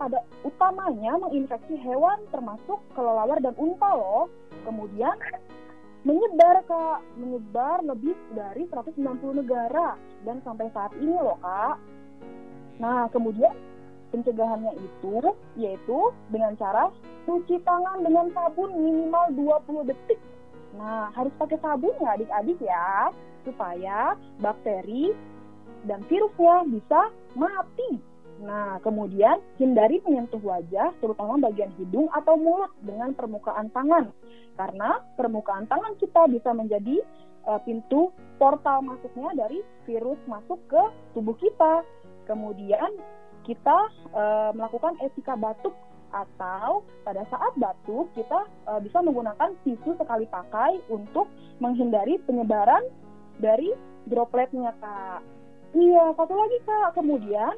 [0.00, 4.26] pada utamanya menginfeksi hewan termasuk kelelawar dan unta loh.
[4.66, 5.14] Kemudian
[6.02, 8.98] menyebar Kak, menyebar lebih dari 190
[9.44, 9.94] negara
[10.26, 11.76] dan sampai saat ini loh Kak.
[12.80, 13.52] Nah, kemudian
[14.10, 15.18] pencegahannya itu
[15.56, 15.98] yaitu
[16.30, 16.90] dengan cara
[17.24, 19.30] cuci tangan dengan sabun minimal
[19.64, 20.20] 20 detik.
[20.74, 23.10] Nah, harus pakai sabun ya adik-adik ya,
[23.42, 25.10] supaya bakteri
[25.88, 27.00] dan virusnya bisa
[27.34, 27.98] mati.
[28.40, 34.08] Nah, kemudian hindari menyentuh wajah, terutama bagian hidung atau mulut dengan permukaan tangan.
[34.56, 37.04] Karena permukaan tangan kita bisa menjadi
[37.48, 38.08] eh, pintu
[38.40, 40.82] portal masuknya dari virus masuk ke
[41.12, 41.84] tubuh kita.
[42.24, 42.96] Kemudian
[43.44, 43.78] kita
[44.14, 45.74] eh, melakukan etika batuk
[46.10, 51.30] atau pada saat batuk kita eh, bisa menggunakan tisu sekali pakai untuk
[51.62, 52.82] menghindari penyebaran
[53.38, 53.70] dari
[54.10, 55.22] dropletnya kak.
[55.70, 56.98] Iya, satu lagi kak.
[56.98, 57.54] Kemudian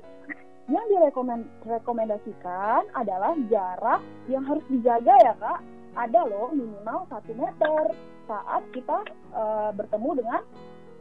[0.70, 3.98] yang direkomendasikan adalah jarak
[4.30, 5.60] yang harus dijaga ya kak.
[5.92, 7.92] Ada loh minimal satu meter
[8.28, 8.98] saat kita
[9.32, 10.42] eh, bertemu dengan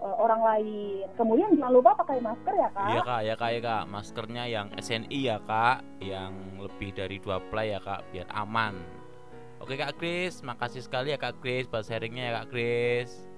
[0.02, 1.06] eh, orang lain.
[1.16, 2.88] Kemudian jangan lupa pakai masker ya kak.
[2.90, 3.84] Iya kak, ya kak, ya kak.
[3.88, 8.76] Maskernya yang SNI ya kak, yang lebih dari dua ply ya kak, biar aman.
[9.62, 13.30] Oke kak Kris, makasih sekali ya kak Kris buat sharingnya ya kak Kris.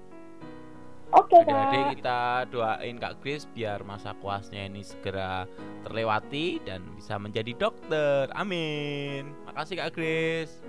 [1.14, 1.92] Oke Adik-adik kak.
[2.00, 5.46] kita doain kak Kris biar masa kuasnya ini segera
[5.84, 8.32] terlewati dan bisa menjadi dokter.
[8.34, 9.36] Amin.
[9.46, 10.64] Makasih kak Kris.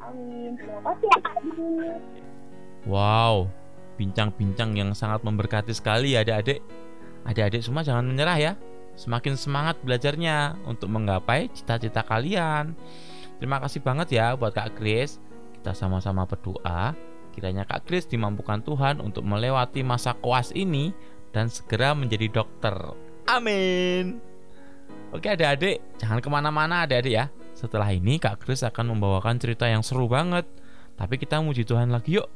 [0.00, 0.56] Amin.
[0.56, 2.00] Terima kasih adik-adik.
[2.88, 3.52] Wow,
[3.96, 6.60] bincang-bincang yang sangat memberkati sekali ya adik-adik.
[7.26, 8.52] Adik-adik semua jangan menyerah ya.
[8.96, 12.72] Semakin semangat belajarnya untuk menggapai cita-cita kalian.
[13.36, 15.20] Terima kasih banget ya buat Kak Kris.
[15.56, 16.96] Kita sama-sama berdoa
[17.36, 20.96] kiranya Kak Kris dimampukan Tuhan untuk melewati masa koas ini
[21.36, 22.72] dan segera menjadi dokter.
[23.28, 24.16] Amin.
[25.12, 27.28] Oke adik-adik, jangan ke mana-mana adik-adik ya.
[27.52, 30.48] Setelah ini Kak Kris akan membawakan cerita yang seru banget.
[30.96, 32.28] Tapi kita muji Tuhan lagi yuk.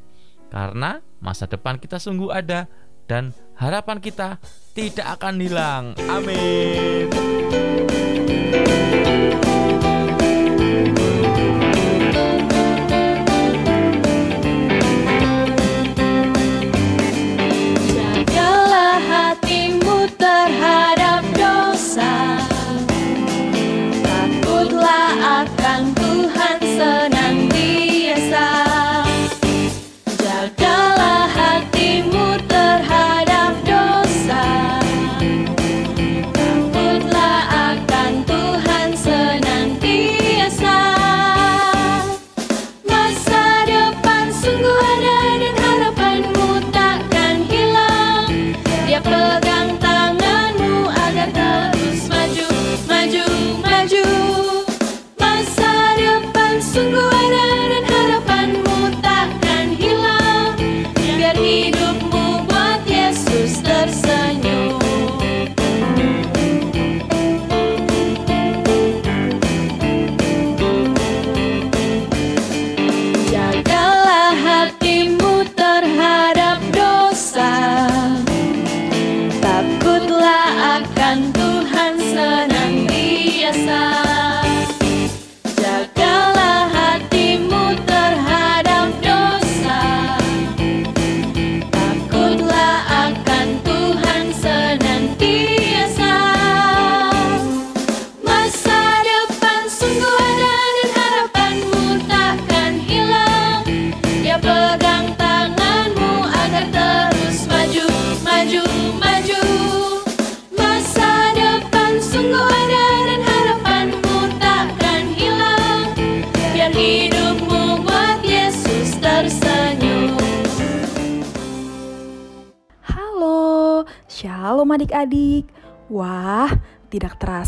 [0.50, 2.66] Karena masa depan kita sungguh ada
[3.06, 4.42] dan harapan kita
[4.74, 5.84] tidak akan hilang.
[6.10, 7.10] Amin.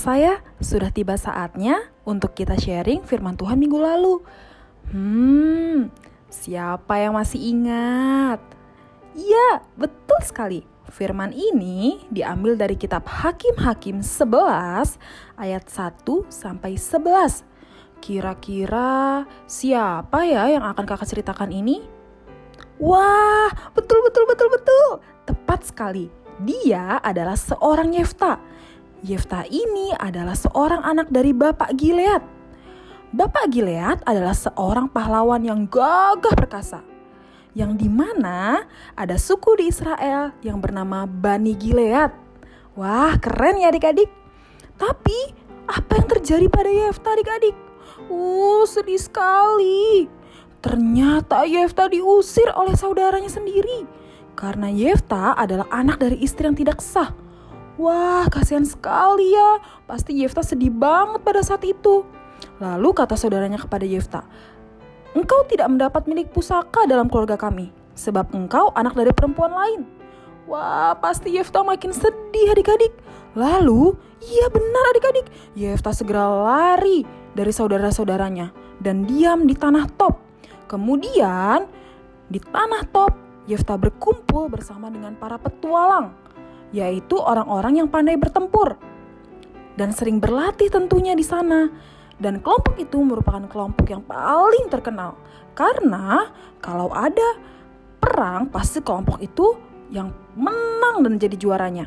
[0.02, 4.18] Tidak terasa ya, sudah tiba saatnya untuk kita sharing firman Tuhan minggu lalu.
[4.90, 5.94] Hmm,
[6.26, 8.42] siapa yang masih ingat?
[9.14, 10.66] Iya, betul sekali.
[10.90, 14.98] Firman ini diambil dari kitab Hakim-Hakim 11
[15.38, 17.46] ayat 1 sampai 11.
[18.02, 21.78] Kira-kira siapa ya yang akan kakak ceritakan ini?
[22.82, 24.88] Wah, betul betul betul betul.
[25.30, 26.10] Tepat sekali.
[26.42, 28.42] Dia adalah seorang Yefta.
[29.02, 32.22] Yefta ini adalah seorang anak dari Bapak Gilead.
[33.10, 36.86] Bapak Gilead adalah seorang pahlawan yang gagah perkasa.
[37.50, 38.62] Yang di mana
[38.94, 42.14] ada suku di Israel yang bernama Bani Gilead.
[42.78, 44.06] Wah, keren ya adik-adik.
[44.78, 45.34] Tapi,
[45.66, 47.58] apa yang terjadi pada Yefta adik-adik?
[48.06, 50.06] Uh, sedih sekali.
[50.62, 53.82] Ternyata Yefta diusir oleh saudaranya sendiri.
[54.38, 57.10] Karena Yefta adalah anak dari istri yang tidak sah.
[57.80, 59.62] Wah, kasihan sekali ya.
[59.88, 62.04] Pasti Yefta sedih banget pada saat itu.
[62.60, 64.22] Lalu kata saudaranya kepada Yefta,
[65.12, 69.84] Engkau tidak mendapat milik pusaka dalam keluarga kami, sebab engkau anak dari perempuan lain.
[70.48, 72.96] Wah, pasti Yefta makin sedih adik-adik.
[73.36, 73.92] Lalu,
[74.24, 77.04] iya benar adik-adik, Yefta segera lari
[77.36, 80.16] dari saudara-saudaranya dan diam di tanah top.
[80.64, 81.68] Kemudian,
[82.32, 83.12] di tanah top,
[83.44, 86.16] Yefta berkumpul bersama dengan para petualang,
[86.72, 88.80] yaitu orang-orang yang pandai bertempur
[89.76, 91.68] dan sering berlatih tentunya di sana.
[92.22, 95.18] Dan kelompok itu merupakan kelompok yang paling terkenal
[95.58, 96.30] karena
[96.62, 97.34] kalau ada
[97.98, 99.58] perang pasti kelompok itu
[99.90, 101.86] yang menang dan jadi juaranya.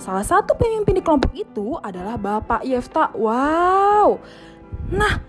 [0.00, 3.12] Salah satu pemimpin di kelompok itu adalah Bapak Yefta.
[3.16, 4.20] Wow.
[4.92, 5.20] Nah,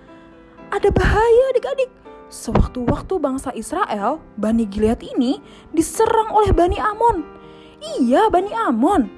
[0.71, 1.91] ada bahaya adik-adik.
[2.31, 5.43] Sewaktu-waktu bangsa Israel, Bani Gilead ini
[5.75, 7.40] diserang oleh Bani Amon.
[7.81, 9.09] Iya, Bani Amon.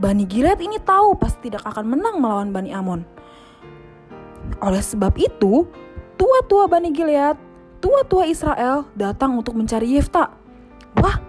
[0.00, 3.04] Bani Gilead ini tahu pasti tidak akan menang melawan Bani Amon.
[4.64, 5.68] Oleh sebab itu,
[6.16, 7.36] tua-tua Bani Gilead,
[7.84, 10.32] tua-tua Israel datang untuk mencari Yefta.
[11.04, 11.20] Wah,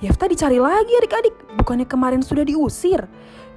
[0.00, 3.04] Yefta dicari lagi adik-adik, bukannya kemarin sudah diusir.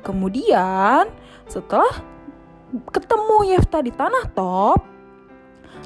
[0.04, 1.08] Kemudian,
[1.48, 2.04] setelah
[2.92, 4.84] ketemu Yefta di tanah top,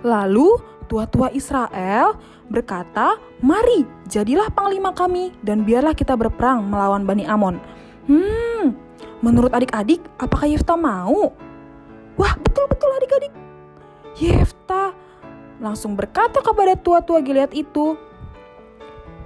[0.02, 0.58] lalu
[0.90, 2.18] tua-tua Israel
[2.52, 7.58] berkata, "Mari, jadilah panglima kami dan biarlah kita berperang melawan Bani Amon."
[8.06, 8.78] Hmm,
[9.26, 11.34] menurut adik-adik, apakah Yefta mau?
[12.16, 13.34] Wah, betul-betul adik-adik.
[14.16, 14.96] Yefta
[15.60, 17.98] langsung berkata kepada tua-tua Gilead itu,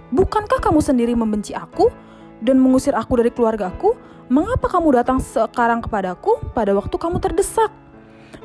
[0.09, 1.93] Bukankah kamu sendiri membenci aku
[2.41, 3.93] dan mengusir aku dari keluargaku?
[4.29, 7.69] Mengapa kamu datang sekarang kepadaku pada waktu kamu terdesak?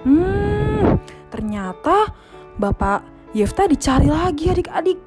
[0.05, 2.13] Hmm, ternyata
[2.61, 3.05] Bapak
[3.35, 5.03] Yefta dicari lagi adik-adik.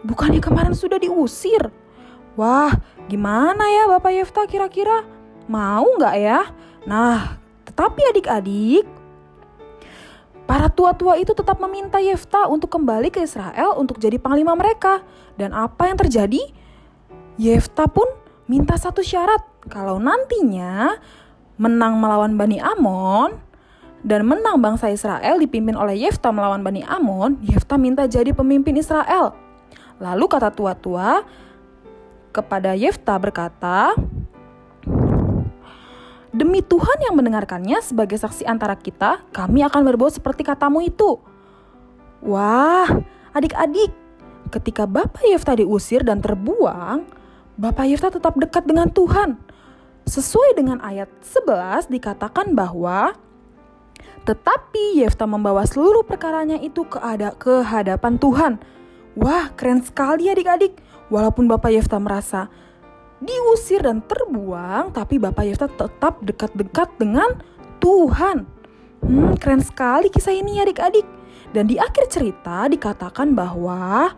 [0.00, 1.68] Bukannya kemarin sudah diusir.
[2.32, 2.72] Wah,
[3.04, 5.04] gimana ya Bapak Yefta kira-kira?
[5.44, 6.48] Mau nggak ya?
[6.88, 7.36] Nah,
[7.68, 8.88] tetapi adik-adik,
[10.48, 15.04] para tua-tua itu tetap meminta Yefta untuk kembali ke Israel untuk jadi panglima mereka.
[15.36, 16.40] Dan apa yang terjadi?
[17.36, 18.08] Yefta pun
[18.48, 19.44] minta satu syarat.
[19.68, 20.96] Kalau nantinya
[21.60, 23.45] menang melawan Bani Amon
[24.06, 29.34] dan menang bangsa Israel dipimpin oleh Yefta melawan Bani Amon, Yefta minta jadi pemimpin Israel.
[29.98, 31.26] Lalu kata tua-tua
[32.30, 33.98] kepada Yefta berkata,
[36.30, 41.18] Demi Tuhan yang mendengarkannya sebagai saksi antara kita, kami akan berbuat seperti katamu itu.
[42.22, 42.86] Wah,
[43.34, 43.90] adik-adik,
[44.54, 47.08] ketika Bapak Yefta diusir dan terbuang,
[47.56, 49.40] Bapak Yefta tetap dekat dengan Tuhan.
[50.06, 53.16] Sesuai dengan ayat 11 dikatakan bahwa
[54.26, 57.30] tetapi Yefta membawa seluruh perkaranya itu ke, ada,
[57.62, 58.52] hadapan Tuhan.
[59.14, 60.82] Wah, keren sekali adik-adik.
[61.08, 62.50] Walaupun Bapak Yefta merasa
[63.22, 67.38] diusir dan terbuang, tapi Bapak Yefta tetap dekat-dekat dengan
[67.78, 68.44] Tuhan.
[69.06, 71.06] Hmm, keren sekali kisah ini adik-adik.
[71.54, 74.10] Dan di akhir cerita dikatakan bahwa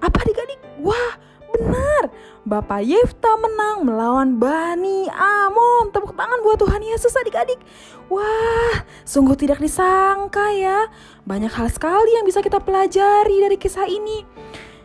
[0.00, 0.58] apa adik-adik?
[0.80, 1.20] Wah,
[1.62, 2.04] benar.
[2.42, 5.94] Bapak Yefta menang melawan Bani Amon.
[5.94, 7.62] Tepuk tangan buat Tuhan Yesus adik-adik.
[8.10, 10.90] Wah, sungguh tidak disangka ya.
[11.22, 14.26] Banyak hal sekali yang bisa kita pelajari dari kisah ini.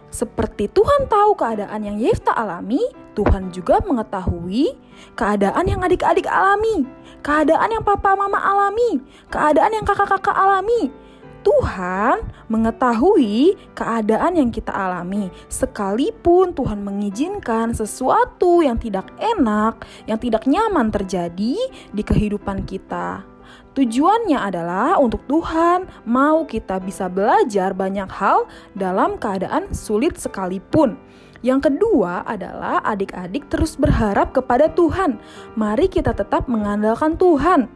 [0.08, 2.82] Seperti Tuhan tahu keadaan yang Yefta alami,
[3.14, 4.78] Tuhan juga mengetahui
[5.14, 6.88] keadaan yang adik-adik alami,
[7.22, 10.90] keadaan yang papa mama alami, keadaan yang kakak-kakak alami.
[11.48, 20.44] Tuhan mengetahui keadaan yang kita alami, sekalipun Tuhan mengizinkan sesuatu yang tidak enak, yang tidak
[20.44, 21.56] nyaman terjadi
[21.96, 23.24] di kehidupan kita.
[23.80, 28.44] Tujuannya adalah untuk Tuhan mau kita bisa belajar banyak hal
[28.76, 31.00] dalam keadaan sulit sekalipun.
[31.46, 35.16] Yang kedua adalah adik-adik terus berharap kepada Tuhan.
[35.56, 37.72] Mari kita tetap mengandalkan Tuhan.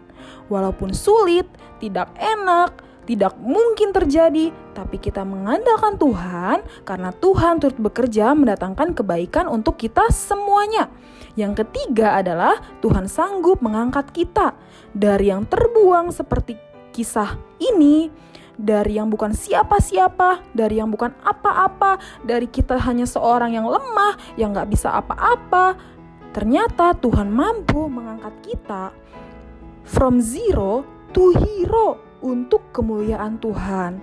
[0.51, 1.47] Walaupun sulit,
[1.79, 9.49] tidak enak, tidak mungkin terjadi, tapi kita mengandalkan Tuhan karena Tuhan turut bekerja mendatangkan kebaikan
[9.49, 10.87] untuk kita semuanya.
[11.33, 14.53] Yang ketiga adalah Tuhan sanggup mengangkat kita
[14.91, 16.59] dari yang terbuang seperti
[16.91, 18.11] kisah ini,
[18.59, 24.53] dari yang bukan siapa-siapa, dari yang bukan apa-apa, dari kita hanya seorang yang lemah, yang
[24.53, 25.79] gak bisa apa-apa.
[26.31, 28.93] Ternyata Tuhan mampu mengangkat kita
[29.83, 34.01] from zero to hero untuk kemuliaan Tuhan.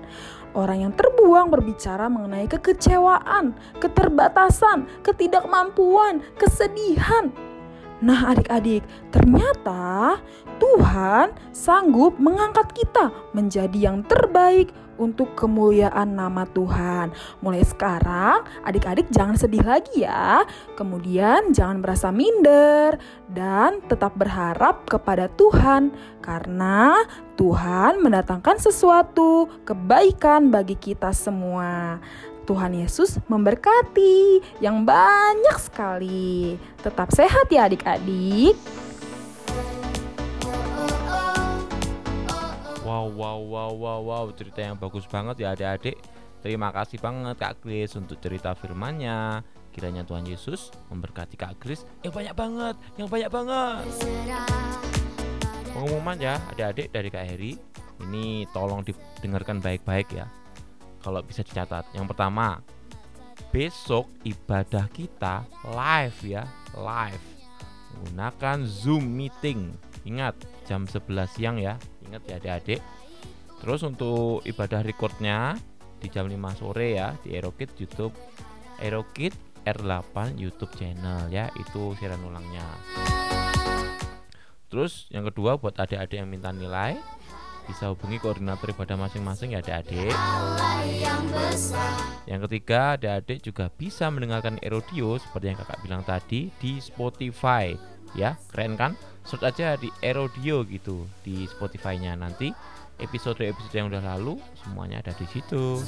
[0.53, 7.31] Orang yang terbuang berbicara mengenai kekecewaan, keterbatasan, ketidakmampuan, kesedihan.
[7.99, 10.19] Nah, adik-adik, ternyata
[10.59, 17.14] Tuhan sanggup mengangkat kita menjadi yang terbaik untuk kemuliaan nama Tuhan.
[17.40, 20.42] Mulai sekarang, adik-adik jangan sedih lagi ya.
[20.74, 22.98] Kemudian, jangan merasa minder
[23.30, 27.06] dan tetap berharap kepada Tuhan, karena
[27.38, 32.02] Tuhan mendatangkan sesuatu kebaikan bagi kita semua.
[32.48, 36.56] Tuhan Yesus memberkati yang banyak sekali.
[36.80, 38.56] Tetap sehat ya adik-adik.
[42.89, 46.01] Wow, wow, wow, wow, wow, cerita yang bagus banget ya adik-adik.
[46.41, 49.45] Terima kasih banget Kak Kris untuk cerita firmannya.
[49.76, 53.84] Kiranya Tuhan Yesus memberkati Kak Kris yang banyak banget, yang banyak banget.
[55.76, 57.53] Pengumuman ya adik-adik dari Kak Heri.
[58.09, 60.24] Ini tolong didengarkan baik-baik ya.
[61.05, 61.93] Kalau bisa dicatat.
[61.93, 62.64] Yang pertama,
[63.53, 65.45] besok ibadah kita
[65.76, 67.24] live ya, live.
[68.01, 69.76] Menggunakan Zoom meeting.
[70.09, 71.76] Ingat jam 11 siang ya.
[72.09, 72.80] Ingat ya adik-adik.
[73.61, 75.59] Terus untuk ibadah recordnya
[75.98, 78.14] di jam 5 sore ya di Aerokit YouTube
[78.78, 79.34] Aerokit
[79.66, 82.64] R8 YouTube channel ya itu siaran ulangnya.
[84.68, 86.96] Terus yang kedua buat adik-adik yang minta nilai
[87.68, 90.16] bisa hubungi koordinator ibadah masing-masing ya adik-adik.
[92.24, 97.76] Yang ketiga, adik-adik juga bisa mendengarkan Erodio seperti yang kakak bilang tadi di Spotify.
[98.16, 98.92] Ya, keren kan?
[99.28, 102.48] Search aja di Erodio gitu di Spotify-nya nanti
[102.98, 105.84] episode-episode yang udah lalu semuanya ada di situ.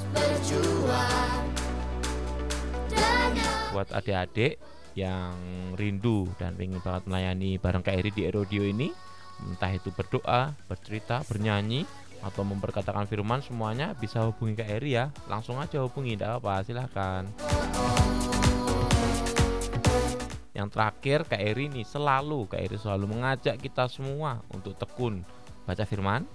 [3.74, 4.60] Buat adik-adik
[4.98, 5.34] yang
[5.78, 8.90] rindu dan ingin banget melayani bareng Kak Eri di Erodio ini,
[9.46, 11.86] entah itu berdoa, bercerita, bernyanyi,
[12.20, 15.08] atau memperkatakan firman semuanya bisa hubungi Kak Eri ya.
[15.30, 17.24] Langsung aja hubungi, tidak apa, silahkan.
[20.60, 25.24] Yang terakhir Kak Eri nih selalu Kak Eri selalu mengajak kita semua untuk tekun
[25.64, 26.28] baca firman,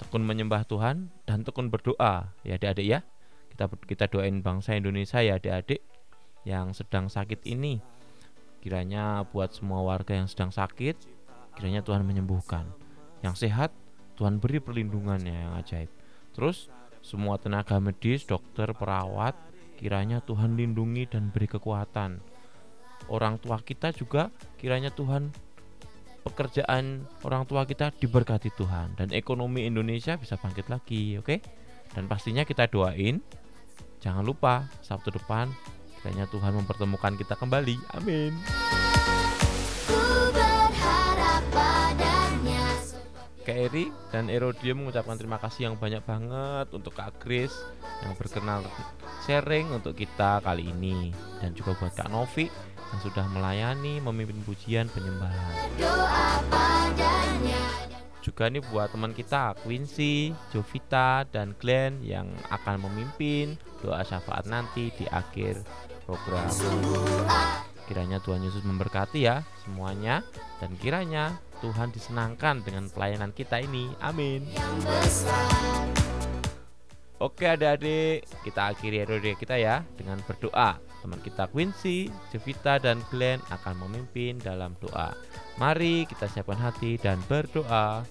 [0.00, 3.00] tekun menyembah Tuhan dan tekun berdoa ya adik-adik ya.
[3.52, 5.84] Kita kita doain bangsa Indonesia ya adik-adik
[6.48, 7.84] yang sedang sakit ini.
[8.64, 10.96] Kiranya buat semua warga yang sedang sakit,
[11.60, 12.64] kiranya Tuhan menyembuhkan.
[13.20, 13.76] Yang sehat,
[14.16, 15.92] Tuhan beri perlindungannya yang ajaib.
[16.32, 16.72] Terus
[17.04, 19.36] semua tenaga medis, dokter, perawat,
[19.76, 22.24] kiranya Tuhan lindungi dan beri kekuatan.
[23.06, 25.30] Orang tua kita juga kiranya Tuhan
[26.26, 31.38] pekerjaan orang tua kita diberkati Tuhan dan ekonomi Indonesia bisa bangkit lagi, oke?
[31.94, 33.22] Dan pastinya kita doain
[34.02, 35.46] jangan lupa Sabtu depan
[36.02, 37.78] kiranya Tuhan mempertemukan kita kembali.
[37.94, 38.34] Amin.
[43.46, 47.54] Kak Eri dan Erodio mengucapkan terima kasih yang banyak banget untuk Kak Kris
[48.02, 48.66] yang berkenan
[49.22, 52.50] sharing untuk kita kali ini dan juga buat Kak Novi
[52.92, 55.52] yang sudah melayani memimpin pujian penyembahan.
[55.80, 57.60] doa padanya
[58.22, 64.90] Juga nih buat teman kita Quincy, Jovita, dan Glenn yang akan memimpin doa syafaat nanti
[64.98, 65.62] di akhir
[66.02, 66.50] program.
[67.86, 70.26] Kiranya Tuhan Yesus memberkati ya semuanya
[70.58, 73.94] dan kiranya Tuhan disenangkan dengan pelayanan kita ini.
[74.02, 74.42] Amin.
[77.16, 80.76] Oke adik-adik, kita akhiri episode kita ya dengan berdoa.
[81.00, 85.16] Teman kita Quincy, Jovita, dan Glenn akan memimpin dalam doa.
[85.56, 88.04] Mari kita siapkan hati dan berdoa.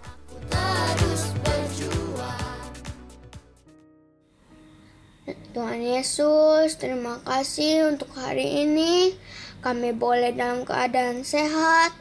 [5.54, 9.14] Tuhan Yesus, terima kasih untuk hari ini.
[9.62, 11.94] Kami boleh dalam keadaan sehat.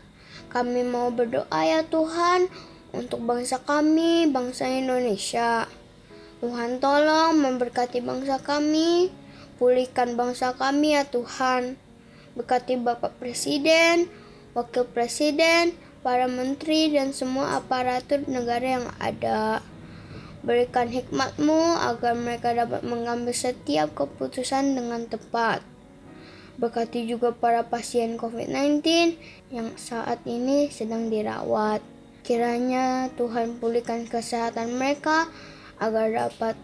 [0.48, 2.48] Kami mau berdoa ya Tuhan
[2.96, 5.68] untuk bangsa kami, bangsa Indonesia.
[6.43, 9.12] Tuhan tolong memberkati bangsa kami,
[9.61, 11.78] pulihkan bangsa kami ya Tuhan.
[12.35, 14.11] Berkati Bapak Presiden,
[14.59, 19.62] Wakil Presiden, para menteri dan semua aparatur negara yang ada.
[20.45, 25.64] Berikan hikmatmu agar mereka dapat mengambil setiap keputusan dengan tepat.
[26.61, 28.85] Berkati juga para pasien COVID-19
[29.49, 31.80] yang saat ini sedang dirawat.
[32.22, 35.32] Kiranya Tuhan pulihkan kesehatan mereka
[35.85, 36.57] agar dapat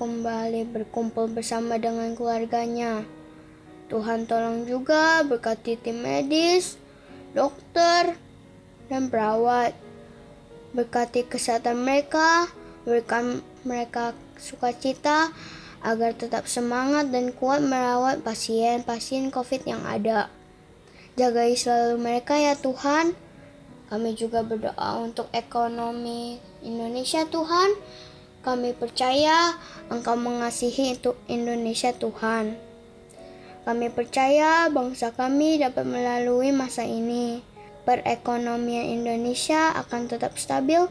[0.00, 3.04] kembali berkumpul bersama dengan keluarganya.
[3.92, 6.80] Tuhan tolong juga berkati tim medis,
[7.36, 8.16] dokter,
[8.88, 9.76] dan perawat.
[10.72, 12.48] Berkati kesehatan mereka,
[12.88, 15.28] berikan mereka sukacita
[15.84, 20.32] agar tetap semangat dan kuat merawat pasien-pasien COVID yang ada.
[21.20, 23.12] Jagai selalu mereka ya Tuhan.
[23.92, 27.76] Kami juga berdoa untuk ekonomi Indonesia Tuhan.
[28.42, 29.54] Kami percaya
[29.86, 32.58] Engkau mengasihi untuk Indonesia Tuhan.
[33.62, 37.46] Kami percaya bangsa kami dapat melalui masa ini.
[37.86, 40.82] Perekonomian Indonesia akan tetap stabil,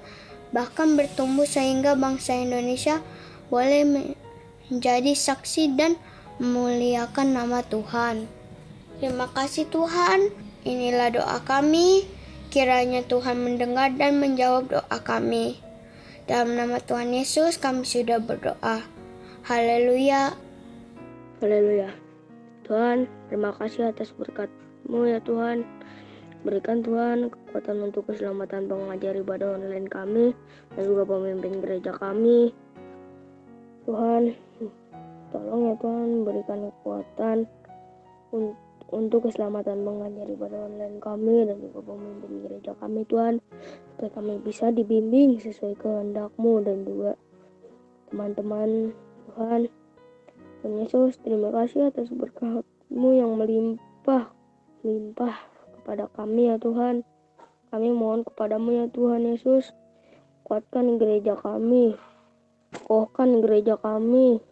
[0.56, 3.04] bahkan bertumbuh sehingga bangsa Indonesia
[3.52, 3.84] boleh
[4.72, 6.00] menjadi saksi dan
[6.40, 8.32] memuliakan nama Tuhan.
[9.04, 10.32] Terima kasih Tuhan,
[10.64, 12.08] inilah doa kami.
[12.48, 15.71] Kiranya Tuhan mendengar dan menjawab doa kami.
[16.32, 18.80] Dalam nama Tuhan Yesus kami sudah berdoa.
[19.44, 20.32] Haleluya.
[21.44, 21.92] Haleluya.
[22.64, 25.68] Tuhan, terima kasih atas berkat-Mu ya Tuhan.
[26.48, 30.32] Berikan Tuhan kekuatan untuk keselamatan pengajar ibadah online kami
[30.72, 32.56] dan juga pemimpin gereja kami.
[33.84, 34.32] Tuhan,
[35.36, 37.38] tolong ya Tuhan berikan kekuatan
[38.32, 38.56] un-
[38.92, 43.40] untuk keselamatan mengajar ibadah online kami dan juga pemimpin gereja kami Tuhan.
[43.96, 47.16] Supaya kami bisa dibimbing sesuai kehendak-Mu dan juga
[48.12, 48.92] teman-teman
[49.32, 49.72] Tuhan.
[50.62, 54.30] Tuhan Yesus terima kasih atas berkat-Mu yang melimpah
[54.84, 55.36] limpah
[55.80, 57.08] kepada kami ya Tuhan.
[57.72, 59.72] Kami mohon kepadamu ya Tuhan Yesus.
[60.44, 61.96] Kuatkan gereja kami.
[62.72, 64.44] Kokohkan gereja kami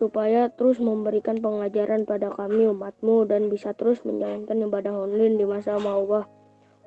[0.00, 5.76] supaya terus memberikan pengajaran pada kami umatmu dan bisa terus menjalankan ibadah online di masa
[5.76, 6.24] wabah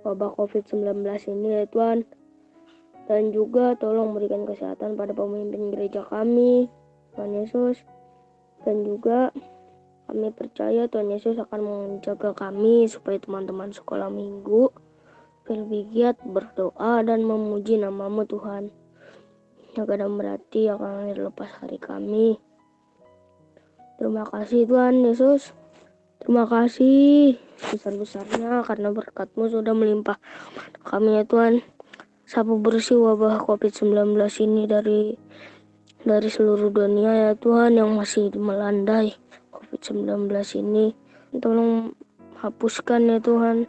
[0.01, 2.09] wabah COVID-19 ini ya Tuhan.
[3.05, 6.65] Dan juga tolong berikan kesehatan pada pemimpin gereja kami
[7.13, 7.85] Tuhan Yesus.
[8.65, 9.29] Dan juga
[10.09, 14.73] kami percaya Tuhan Yesus akan menjaga kami supaya teman-teman sekolah minggu
[15.53, 18.73] lebih giat berdoa dan memuji namamu Tuhan.
[19.77, 22.41] Yang kadang berarti akan lepas hari kami
[24.01, 25.53] Terima kasih Tuhan Yesus.
[26.23, 30.17] Terima kasih besar-besarnya karena berkatmu sudah melimpah
[30.87, 31.59] kami ya Tuhan.
[32.23, 34.15] Sapu bersih wabah COVID-19
[34.47, 35.01] ini dari
[36.03, 39.13] dari seluruh dunia ya Tuhan yang masih melandai
[39.51, 40.31] COVID-19
[40.63, 40.95] ini.
[41.37, 41.91] Tolong
[42.39, 43.67] hapuskan ya Tuhan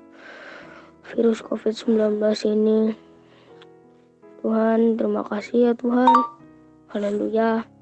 [1.12, 2.96] virus COVID-19 ini.
[4.40, 6.12] Tuhan, terima kasih ya Tuhan.
[6.92, 7.73] Haleluya.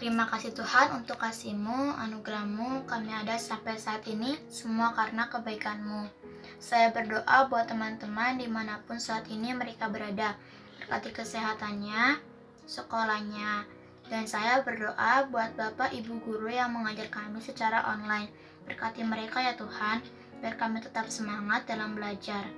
[0.00, 6.08] Terima kasih Tuhan untuk kasih-Mu, anugerah-Mu, kami ada sampai saat ini, semua karena kebaikan-Mu.
[6.56, 10.40] Saya berdoa buat teman-teman di mana pun saat ini mereka berada,
[10.80, 12.16] berkati kesehatannya,
[12.64, 13.68] sekolahnya,
[14.08, 18.32] dan saya berdoa buat Bapak Ibu Guru yang mengajar kami secara online.
[18.64, 20.00] Berkati mereka ya Tuhan,
[20.40, 22.48] biar kami tetap semangat dalam belajar.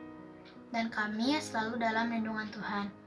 [0.70, 3.01] Dan kami selalu dalam lindungan Tuhan.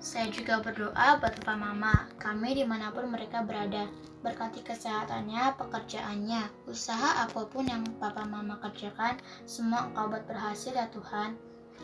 [0.00, 3.84] Saya juga berdoa buat Papa Mama, kami di mana pun mereka berada.
[4.24, 10.88] Berkati kesehatannya, pekerjaannya, usaha apa pun yang Papa Mama kerjakan, semua engkau buat berhasil ya
[10.88, 11.36] Tuhan.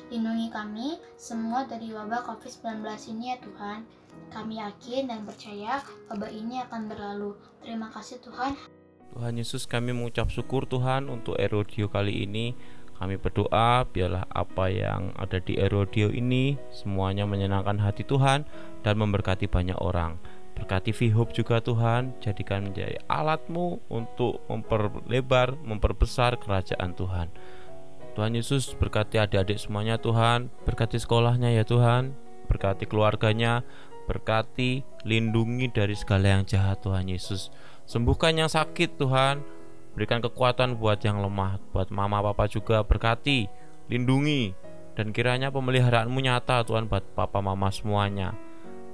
[0.08, 3.84] Lindungi kami semua dari wabah COVID-19 ini ya Tuhan.
[4.32, 7.36] Kami yakin dan percaya wabah ini akan berlalu.
[7.60, 8.56] Terima kasih Tuhan.
[9.12, 12.56] Tuhan Yesus kami mengucap syukur Tuhan untuk Erodio kali ini
[12.96, 18.48] kami berdoa biarlah apa yang ada di Erodio ini semuanya menyenangkan hati Tuhan
[18.80, 20.16] dan memberkati banyak orang.
[20.56, 27.28] Berkati VHOPE juga Tuhan, jadikan menjadi alatmu untuk memperlebar, memperbesar kerajaan Tuhan.
[28.16, 32.16] Tuhan Yesus berkati adik-adik semuanya Tuhan, berkati sekolahnya ya Tuhan,
[32.48, 33.60] berkati keluarganya,
[34.08, 37.52] berkati, lindungi dari segala yang jahat Tuhan Yesus.
[37.84, 39.44] Sembuhkan yang sakit Tuhan,
[39.96, 43.48] Berikan kekuatan buat yang lemah, buat mama papa juga berkati,
[43.88, 44.52] lindungi,
[44.92, 48.36] dan kiranya pemeliharaanmu nyata Tuhan buat papa mama semuanya.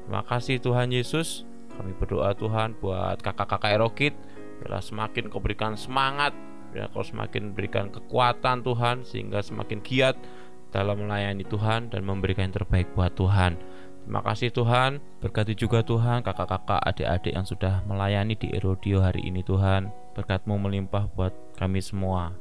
[0.07, 1.43] Terima kasih Tuhan Yesus.
[1.75, 4.15] Kami berdoa Tuhan buat kakak-kakak Erokit,
[4.63, 6.31] biarlah semakin kau berikan semangat,
[6.71, 10.15] biar kau semakin berikan kekuatan Tuhan sehingga semakin giat
[10.71, 13.59] dalam melayani Tuhan dan memberikan yang terbaik buat Tuhan.
[14.07, 19.43] Terima kasih Tuhan, berkati juga Tuhan kakak-kakak adik-adik yang sudah melayani di Erodio hari ini
[19.43, 20.02] Tuhan.
[20.13, 22.37] Berkatmu melimpah buat kami semua.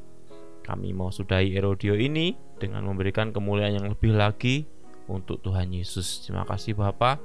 [0.62, 4.68] Kami mau sudahi Erodio ini dengan memberikan kemuliaan yang lebih lagi
[5.10, 6.24] untuk Tuhan Yesus.
[6.24, 7.18] Terima kasih Bapak.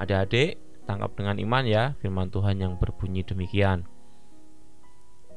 [0.00, 3.86] Adik-adik, tangkap dengan iman ya firman Tuhan yang berbunyi demikian.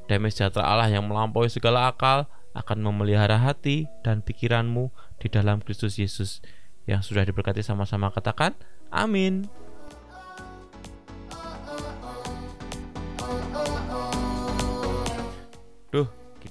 [0.05, 5.97] Damai sejahtera Allah yang melampaui segala akal akan memelihara hati dan pikiranmu di dalam Kristus
[5.97, 6.39] Yesus
[6.85, 8.53] yang sudah diberkati sama-sama katakan
[8.93, 9.49] amin.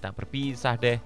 [0.05, 1.01] Kita berpisah deh.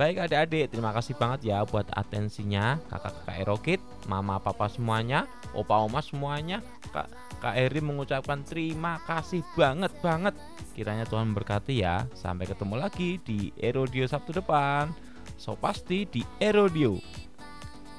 [0.00, 6.00] Baik adik-adik, terima kasih banget ya buat atensinya kakak-kakak Erokit, mama papa semuanya, opa oma
[6.00, 6.64] semuanya.
[6.88, 7.12] Kak,
[7.44, 10.32] Kak Eri mengucapkan terima kasih banget banget.
[10.72, 12.08] Kiranya Tuhan memberkati ya.
[12.16, 14.96] Sampai ketemu lagi di Erodio Sabtu depan.
[15.36, 16.96] So pasti di Erodio.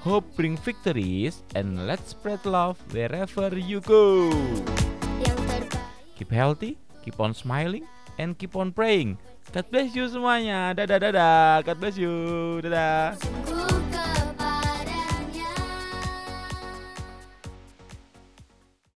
[0.02, 4.34] Hope bring victories and let's spread love wherever you go.
[6.18, 7.86] Keep healthy, keep on smiling,
[8.18, 9.20] and keep on praying.
[9.50, 10.78] God bless you semuanya.
[10.78, 11.66] Dadah dadah.
[11.66, 12.14] God bless you.
[12.62, 13.59] Dadah.